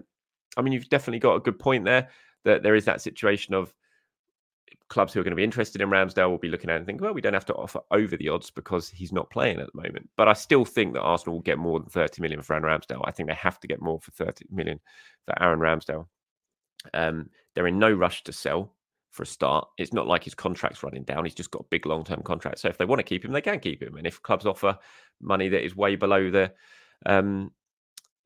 I 0.58 0.64
mean, 0.64 0.74
you've 0.74 0.90
definitely 0.90 1.20
got 1.20 1.36
a 1.36 1.40
good 1.40 1.60
point 1.60 1.86
there 1.86 2.10
that 2.44 2.62
there 2.62 2.76
is 2.76 2.84
that 2.84 3.00
situation 3.00 3.54
of 3.54 3.74
clubs 4.90 5.14
who 5.14 5.20
are 5.20 5.24
going 5.24 5.32
to 5.32 5.38
be 5.38 5.44
interested 5.44 5.82
in 5.82 5.90
Ramsdale 5.90 6.30
will 6.30 6.38
be 6.38 6.50
looking 6.50 6.70
at 6.70 6.78
and 6.78 6.86
think, 6.86 7.02
well, 7.02 7.14
we 7.14 7.22
don't 7.22 7.34
have 7.34 7.46
to 7.46 7.54
offer 7.56 7.80
over 7.92 8.16
the 8.16 8.30
odds 8.30 8.50
because 8.52 8.90
he's 8.90 9.12
not 9.12 9.30
playing 9.30 9.60
at 9.60 9.68
the 9.74 9.82
moment. 9.82 10.10
But 10.18 10.28
I 10.28 10.34
still 10.34 10.66
think 10.66 10.94
that 10.94 11.02
Arsenal 11.02 11.36
will 11.36 11.42
get 11.42 11.58
more 11.58 11.80
than 11.80 11.90
30 11.90 12.22
million 12.22 12.42
for 12.42 12.54
Aaron 12.54 12.64
Ramsdale. 12.64 13.02
I 13.06 13.12
think 13.12 13.30
they 13.30 13.36
have 13.36 13.60
to 13.62 13.68
get 13.68 13.82
more 13.82 14.00
for 14.00 14.12
30 14.12 14.46
million 14.52 14.80
for 15.26 15.42
Aaron 15.42 15.60
Ramsdale. 15.60 16.08
Um, 16.94 17.30
they're 17.56 17.68
in 17.68 17.80
no 17.80 17.92
rush 17.92 18.24
to 18.24 18.34
sell 18.34 18.74
for 19.12 19.24
a 19.24 19.28
start. 19.28 19.68
It's 19.78 19.94
not 19.94 20.08
like 20.08 20.24
his 20.24 20.36
contract's 20.36 20.84
running 20.84 21.04
down. 21.04 21.26
He's 21.26 21.36
just 21.36 21.52
got 21.52 21.62
a 21.64 21.70
big 21.70 21.86
long 21.86 22.04
term 22.04 22.22
contract. 22.24 22.60
So 22.60 22.68
if 22.68 22.78
they 22.78 22.86
want 22.86 23.00
to 23.00 23.04
keep 23.04 23.24
him, 23.24 23.32
they 23.32 23.42
can 23.42 23.60
keep 23.60 23.82
him. 23.82 23.96
And 23.98 24.08
if 24.08 24.22
clubs 24.22 24.46
offer 24.46 24.78
money 25.22 25.50
that 25.50 25.64
is 25.64 25.76
way 25.76 25.96
below 25.96 26.30
the 26.30 26.52
um, 27.06 27.52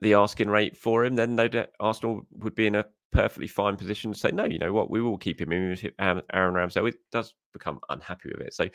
the 0.02 0.14
asking 0.14 0.50
rate 0.50 0.78
for 0.78 1.06
him, 1.06 1.16
then 1.16 1.38
Arsenal 1.80 2.26
would 2.32 2.56
be 2.56 2.68
in 2.68 2.76
a 2.76 2.86
perfectly 3.12 3.48
fine 3.48 3.76
position 3.76 4.12
to 4.12 4.20
say, 4.20 4.32
no, 4.32 4.46
you 4.46 4.60
know 4.60 4.74
what, 4.74 4.90
we 4.90 5.02
will 5.02 5.18
keep 5.18 5.42
him 5.42 5.52
in 5.52 5.78
Aaron 6.00 6.24
Ramsdale. 6.32 6.90
It 6.90 6.96
does 7.12 7.34
become 7.54 7.80
unhappy 7.90 8.30
with 8.30 8.48
it. 8.48 8.54
So 8.54 8.70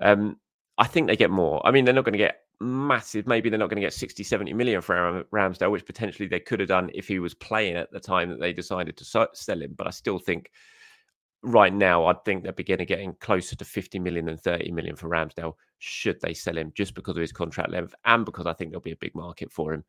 um, 0.00 0.38
I 0.78 0.86
think 0.86 1.06
they 1.06 1.16
get 1.16 1.30
more. 1.30 1.64
I 1.66 1.70
mean, 1.70 1.84
they're 1.84 1.94
not 1.94 2.04
going 2.04 2.12
to 2.12 2.18
get 2.18 2.40
massive. 2.60 3.26
Maybe 3.26 3.50
they're 3.50 3.58
not 3.58 3.68
going 3.70 3.80
to 3.80 3.86
get 3.86 3.92
60, 3.92 4.22
70 4.22 4.52
million 4.52 4.80
for 4.80 4.94
Aaron 4.96 5.24
Ramsdale, 5.32 5.70
which 5.70 5.86
potentially 5.86 6.28
they 6.28 6.40
could 6.40 6.60
have 6.60 6.68
done 6.68 6.90
if 6.94 7.08
he 7.08 7.18
was 7.18 7.34
playing 7.34 7.76
at 7.76 7.90
the 7.92 8.00
time 8.00 8.30
that 8.30 8.40
they 8.40 8.52
decided 8.52 8.96
to 8.96 9.04
sell 9.04 9.62
him. 9.62 9.74
But 9.76 9.86
I 9.86 9.90
still 9.90 10.18
think 10.18 10.50
right 11.42 11.72
now, 11.72 12.06
I'd 12.06 12.24
think 12.24 12.42
they're 12.42 12.52
beginning 12.52 12.86
getting 12.86 13.14
closer 13.20 13.56
to 13.56 13.64
50 13.64 13.98
million 13.98 14.24
than 14.24 14.38
30 14.38 14.70
million 14.72 14.96
for 14.96 15.08
Ramsdale 15.08 15.54
should 15.78 16.20
they 16.22 16.32
sell 16.32 16.56
him 16.56 16.72
just 16.74 16.94
because 16.94 17.16
of 17.16 17.20
his 17.20 17.32
contract 17.32 17.70
length 17.70 17.94
and 18.06 18.24
because 18.24 18.46
I 18.46 18.54
think 18.54 18.70
there'll 18.70 18.80
be 18.80 18.92
a 18.92 18.96
big 18.96 19.14
market 19.14 19.52
for 19.52 19.74
him 19.74 19.84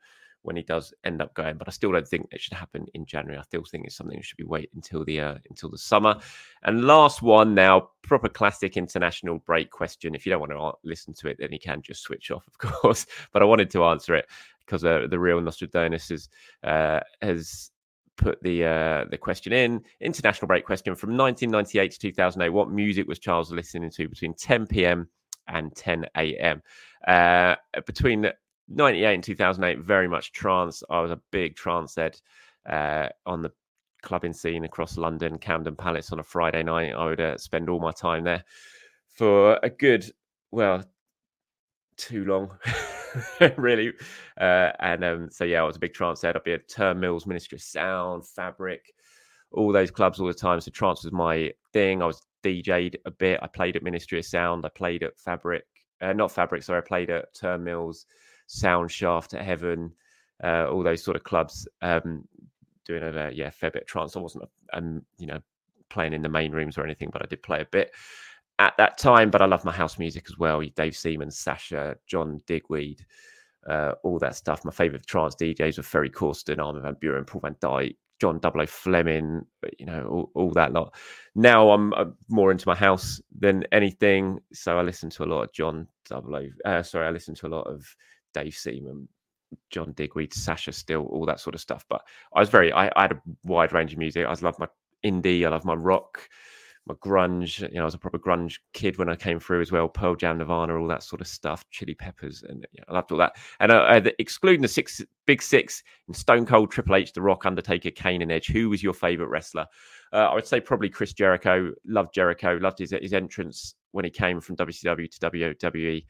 when 0.45 0.55
he 0.55 0.61
does 0.61 0.93
end 1.03 1.21
up 1.21 1.33
going. 1.33 1.57
But 1.57 1.67
I 1.67 1.71
still 1.71 1.91
don't 1.91 2.07
think 2.07 2.27
it 2.31 2.41
should 2.41 2.53
happen 2.53 2.85
in 2.93 3.05
January. 3.05 3.37
I 3.37 3.43
still 3.43 3.63
think 3.63 3.85
it's 3.85 3.95
something 3.95 4.17
that 4.17 4.25
should 4.25 4.37
be 4.37 4.43
wait 4.43 4.69
until 4.75 5.03
the 5.03 5.19
uh, 5.19 5.35
until 5.49 5.69
the 5.69 5.77
summer. 5.77 6.15
And 6.63 6.85
last 6.85 7.21
one 7.21 7.53
now, 7.55 7.89
proper 8.03 8.29
classic 8.29 8.77
international 8.77 9.39
break 9.39 9.71
question. 9.71 10.15
If 10.15 10.25
you 10.25 10.31
don't 10.31 10.39
want 10.39 10.51
to 10.51 10.87
listen 10.87 11.13
to 11.15 11.27
it, 11.27 11.37
then 11.39 11.51
you 11.51 11.59
can 11.59 11.81
just 11.81 12.03
switch 12.03 12.31
off, 12.31 12.47
of 12.47 12.57
course. 12.57 13.05
But 13.33 13.41
I 13.41 13.45
wanted 13.45 13.69
to 13.71 13.83
answer 13.85 14.15
it 14.15 14.27
because 14.65 14.83
uh, 14.83 15.07
the 15.09 15.19
real 15.19 15.41
Nostradamus 15.41 16.09
is, 16.11 16.29
uh, 16.63 16.99
has 17.21 17.71
put 18.17 18.41
the 18.43 18.63
uh, 18.63 19.05
the 19.09 19.17
question 19.17 19.53
in. 19.53 19.83
International 19.99 20.47
break 20.47 20.65
question 20.65 20.95
from 20.95 21.17
1998 21.17 21.91
to 21.91 21.99
2008. 21.99 22.49
What 22.49 22.69
music 22.69 23.07
was 23.07 23.19
Charles 23.19 23.51
listening 23.51 23.91
to 23.91 24.07
between 24.07 24.33
10 24.33 24.67
p.m. 24.67 25.09
and 25.47 25.75
10 25.75 26.05
a.m. 26.17 26.61
Uh, 27.07 27.55
between 27.85 28.31
98 28.67 29.13
and 29.13 29.23
2008, 29.23 29.79
very 29.83 30.07
much 30.07 30.31
trance. 30.31 30.83
I 30.89 30.99
was 31.01 31.11
a 31.11 31.21
big 31.31 31.55
trance 31.55 31.95
head 31.95 32.19
uh, 32.69 33.09
on 33.25 33.41
the 33.41 33.51
clubbing 34.01 34.33
scene 34.33 34.63
across 34.63 34.97
London, 34.97 35.37
Camden 35.37 35.75
Palace 35.75 36.11
on 36.11 36.19
a 36.19 36.23
Friday 36.23 36.63
night. 36.63 36.93
I 36.93 37.05
would 37.05 37.21
uh, 37.21 37.37
spend 37.37 37.69
all 37.69 37.79
my 37.79 37.91
time 37.91 38.23
there 38.23 38.43
for 39.09 39.59
a 39.63 39.69
good, 39.69 40.09
well, 40.51 40.83
too 41.97 42.25
long, 42.25 42.51
really. 43.57 43.93
Uh, 44.39 44.71
and 44.79 45.03
um, 45.03 45.29
so, 45.31 45.43
yeah, 45.43 45.61
I 45.61 45.65
was 45.65 45.77
a 45.77 45.79
big 45.79 45.93
trance 45.93 46.21
head. 46.21 46.35
I'd 46.35 46.43
be 46.43 46.53
at 46.53 46.67
Turnmills, 46.67 47.25
Ministry 47.25 47.57
of 47.57 47.61
Sound, 47.61 48.27
Fabric, 48.27 48.93
all 49.51 49.71
those 49.71 49.91
clubs 49.91 50.19
all 50.19 50.27
the 50.27 50.33
time. 50.33 50.59
So, 50.61 50.71
trance 50.71 51.03
was 51.03 51.13
my 51.13 51.51
thing. 51.73 52.01
I 52.01 52.05
was 52.05 52.21
DJ'd 52.43 52.97
a 53.05 53.11
bit. 53.11 53.39
I 53.41 53.47
played 53.47 53.75
at 53.75 53.83
Ministry 53.83 54.19
of 54.19 54.25
Sound. 54.25 54.65
I 54.65 54.69
played 54.69 55.03
at 55.03 55.17
Fabric, 55.17 55.65
uh, 56.01 56.13
not 56.13 56.31
Fabric, 56.31 56.63
sorry. 56.63 56.79
I 56.79 56.87
played 56.87 57.09
at 57.09 57.33
Turnmills, 57.33 58.05
Soundshaft 58.47 59.33
at 59.33 59.45
Heaven, 59.45 59.91
uh, 60.43 60.67
all 60.69 60.83
those 60.83 61.03
sort 61.03 61.17
of 61.17 61.23
clubs. 61.23 61.67
Um, 61.81 62.27
doing 62.85 63.03
a 63.03 63.31
yeah 63.31 63.49
fair 63.49 63.71
bit 63.71 63.83
of 63.83 63.87
trance. 63.87 64.15
I 64.15 64.19
wasn't 64.19 64.45
um 64.73 65.01
you 65.17 65.27
know 65.27 65.39
playing 65.89 66.13
in 66.13 66.21
the 66.21 66.29
main 66.29 66.51
rooms 66.51 66.77
or 66.77 66.83
anything, 66.83 67.09
but 67.11 67.21
I 67.21 67.25
did 67.25 67.43
play 67.43 67.61
a 67.61 67.67
bit 67.71 67.91
at 68.59 68.75
that 68.77 68.97
time. 68.97 69.29
But 69.29 69.41
I 69.41 69.45
love 69.45 69.65
my 69.65 69.71
house 69.71 69.99
music 69.99 70.25
as 70.29 70.37
well. 70.37 70.61
Dave 70.75 70.95
Seaman, 70.95 71.31
Sasha, 71.31 71.95
John 72.07 72.41
Digweed, 72.47 73.05
uh, 73.69 73.93
all 74.03 74.19
that 74.19 74.35
stuff. 74.35 74.63
My 74.63 74.71
favorite 74.71 75.05
trance 75.05 75.35
DJs 75.35 75.77
were 75.77 75.83
Ferry 75.83 76.09
Corsten, 76.09 76.59
Armin 76.59 76.83
van 76.83 76.95
Buuren, 76.95 77.27
Paul 77.27 77.41
van 77.41 77.55
Dyk, 77.55 77.97
John 78.19 78.39
Double 78.39 78.61
O 78.61 78.65
Fleming, 78.65 79.45
you 79.77 79.85
know, 79.85 80.07
all, 80.09 80.31
all 80.35 80.51
that 80.51 80.73
lot. 80.73 80.95
Now 81.35 81.71
I'm, 81.71 81.93
I'm, 81.93 82.15
more 82.29 82.51
into 82.51 82.67
my 82.67 82.75
house 82.75 83.21
than 83.37 83.65
anything, 83.71 84.39
so 84.53 84.77
I 84.77 84.81
listen 84.81 85.09
to 85.11 85.23
a 85.23 85.25
lot 85.25 85.43
of 85.43 85.53
John 85.53 85.87
Double 86.09 86.35
O. 86.35 86.47
Uh, 86.63 86.83
sorry, 86.83 87.07
I 87.07 87.11
listen 87.11 87.35
to 87.35 87.47
a 87.47 87.49
lot 87.49 87.67
of 87.67 87.85
Dave 88.35 88.53
Seaman, 88.53 89.07
John 89.69 89.93
Digweed, 89.93 90.33
Sasha 90.33 90.71
Still, 90.71 91.05
all 91.05 91.25
that 91.25 91.39
sort 91.39 91.55
of 91.55 91.61
stuff. 91.61 91.85
But 91.89 92.01
I 92.33 92.39
was 92.39 92.49
very, 92.49 92.71
I, 92.71 92.87
I 92.95 93.03
had 93.03 93.13
a 93.13 93.21
wide 93.43 93.73
range 93.73 93.93
of 93.93 93.99
music. 93.99 94.25
I 94.25 94.35
loved 94.41 94.59
my 94.59 94.67
indie, 95.05 95.45
I 95.45 95.49
loved 95.49 95.65
my 95.65 95.73
rock, 95.73 96.27
my 96.85 96.95
grunge. 96.95 97.61
You 97.61 97.75
know, 97.75 97.81
I 97.81 97.85
was 97.85 97.93
a 97.93 97.99
proper 97.99 98.19
grunge 98.19 98.59
kid 98.73 98.97
when 98.97 99.09
I 99.09 99.15
came 99.15 99.39
through 99.39 99.61
as 99.61 99.71
well. 99.71 99.87
Pearl 99.87 100.15
Jam, 100.15 100.37
Nirvana, 100.37 100.77
all 100.79 100.87
that 100.87 101.03
sort 101.03 101.21
of 101.21 101.27
stuff. 101.27 101.63
Chili 101.71 101.95
Peppers, 101.95 102.43
and 102.43 102.67
I 102.87 102.93
loved 102.93 103.11
all 103.11 103.17
that. 103.19 103.37
And 103.59 103.71
uh, 103.71 103.75
uh, 103.75 104.09
excluding 104.19 104.61
the 104.61 104.67
six, 104.67 105.01
big 105.25 105.41
six, 105.41 105.81
Stone 106.11 106.45
Cold, 106.45 106.71
Triple 106.71 106.95
H, 106.95 107.13
The 107.13 107.21
Rock, 107.21 107.45
Undertaker, 107.45 107.91
Kane, 107.91 108.21
and 108.21 108.31
Edge. 108.31 108.47
Who 108.47 108.69
was 108.69 108.83
your 108.83 108.93
favorite 108.93 109.29
wrestler? 109.29 109.65
Uh, 110.13 110.27
I 110.27 110.35
would 110.35 110.47
say 110.47 110.59
probably 110.59 110.89
Chris 110.89 111.13
Jericho. 111.13 111.71
Loved 111.85 112.13
Jericho. 112.13 112.57
Loved 112.61 112.79
his 112.79 112.91
his 112.91 113.13
entrance 113.13 113.75
when 113.91 114.05
he 114.05 114.11
came 114.11 114.41
from 114.41 114.57
WCW 114.57 115.09
to 115.09 115.31
WWE. 115.31 116.03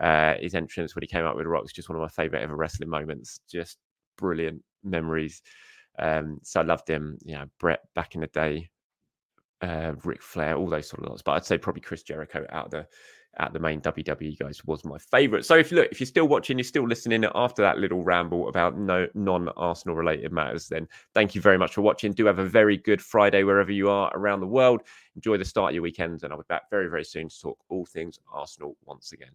Uh, 0.00 0.34
his 0.40 0.54
entrance 0.54 0.94
when 0.94 1.02
he 1.02 1.08
came 1.08 1.24
out 1.24 1.36
with 1.36 1.44
the 1.44 1.48
Rock's 1.48 1.72
just 1.72 1.88
one 1.88 1.96
of 1.96 2.02
my 2.02 2.08
favorite 2.08 2.42
ever 2.42 2.56
wrestling 2.56 2.90
moments. 2.90 3.40
Just 3.50 3.78
brilliant 4.18 4.62
memories. 4.82 5.42
Um, 5.98 6.38
so 6.42 6.60
I 6.60 6.64
loved 6.64 6.88
him. 6.88 7.18
You 7.24 7.34
know, 7.36 7.46
Bret 7.60 7.80
back 7.94 8.14
in 8.14 8.20
the 8.20 8.26
day, 8.28 8.68
uh, 9.60 9.92
Ric 10.04 10.22
Flair, 10.22 10.56
all 10.56 10.68
those 10.68 10.88
sort 10.88 11.02
of 11.02 11.08
lots. 11.08 11.22
But 11.22 11.32
I'd 11.32 11.46
say 11.46 11.58
probably 11.58 11.82
Chris 11.82 12.02
Jericho 12.02 12.46
out 12.50 12.70
the 12.70 12.86
out 13.38 13.52
the 13.52 13.58
main 13.58 13.80
WWE 13.80 14.38
guys 14.38 14.64
was 14.64 14.84
my 14.84 14.98
favorite. 14.98 15.44
So 15.44 15.56
if 15.56 15.70
you 15.70 15.78
look, 15.78 15.88
if 15.90 16.00
you're 16.00 16.06
still 16.06 16.28
watching, 16.28 16.58
you're 16.58 16.64
still 16.64 16.86
listening 16.86 17.24
after 17.34 17.62
that 17.62 17.78
little 17.78 18.02
ramble 18.02 18.48
about 18.48 18.78
no 18.78 19.08
non-Arsenal 19.14 19.96
related 19.96 20.32
matters, 20.32 20.68
then 20.68 20.86
thank 21.14 21.34
you 21.34 21.40
very 21.40 21.58
much 21.58 21.74
for 21.74 21.82
watching. 21.82 22.12
Do 22.12 22.26
have 22.26 22.38
a 22.38 22.44
very 22.44 22.76
good 22.76 23.02
Friday 23.02 23.42
wherever 23.42 23.72
you 23.72 23.90
are 23.90 24.10
around 24.14 24.40
the 24.40 24.46
world. 24.46 24.82
Enjoy 25.16 25.36
the 25.36 25.44
start 25.44 25.70
of 25.70 25.74
your 25.74 25.82
weekends, 25.82 26.22
and 26.22 26.32
I'll 26.32 26.38
be 26.38 26.44
back 26.48 26.70
very, 26.70 26.88
very 26.88 27.04
soon 27.04 27.28
to 27.28 27.40
talk 27.40 27.58
all 27.68 27.86
things 27.86 28.18
Arsenal 28.32 28.76
once 28.84 29.12
again. 29.12 29.32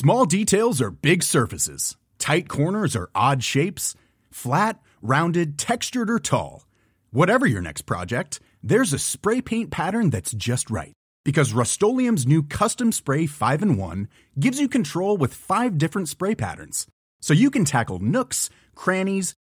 Small 0.00 0.24
details 0.24 0.80
are 0.80 0.90
big 0.90 1.22
surfaces. 1.22 1.94
Tight 2.18 2.48
corners 2.48 2.96
are 2.96 3.10
odd 3.14 3.44
shapes. 3.44 3.94
Flat, 4.30 4.80
rounded, 5.02 5.58
textured, 5.58 6.08
or 6.08 6.18
tall. 6.18 6.64
Whatever 7.10 7.44
your 7.44 7.60
next 7.60 7.82
project, 7.82 8.40
there's 8.62 8.94
a 8.94 8.98
spray 8.98 9.42
paint 9.42 9.70
pattern 9.70 10.08
that's 10.08 10.32
just 10.32 10.70
right. 10.70 10.94
Because 11.22 11.52
Rust 11.52 11.82
new 11.82 12.42
Custom 12.42 12.92
Spray 12.92 13.26
5 13.26 13.60
and 13.60 13.78
1 13.78 14.08
gives 14.38 14.58
you 14.58 14.68
control 14.68 15.18
with 15.18 15.34
five 15.34 15.76
different 15.76 16.08
spray 16.08 16.34
patterns. 16.34 16.86
So 17.20 17.34
you 17.34 17.50
can 17.50 17.66
tackle 17.66 17.98
nooks, 17.98 18.48
crannies, 18.74 19.34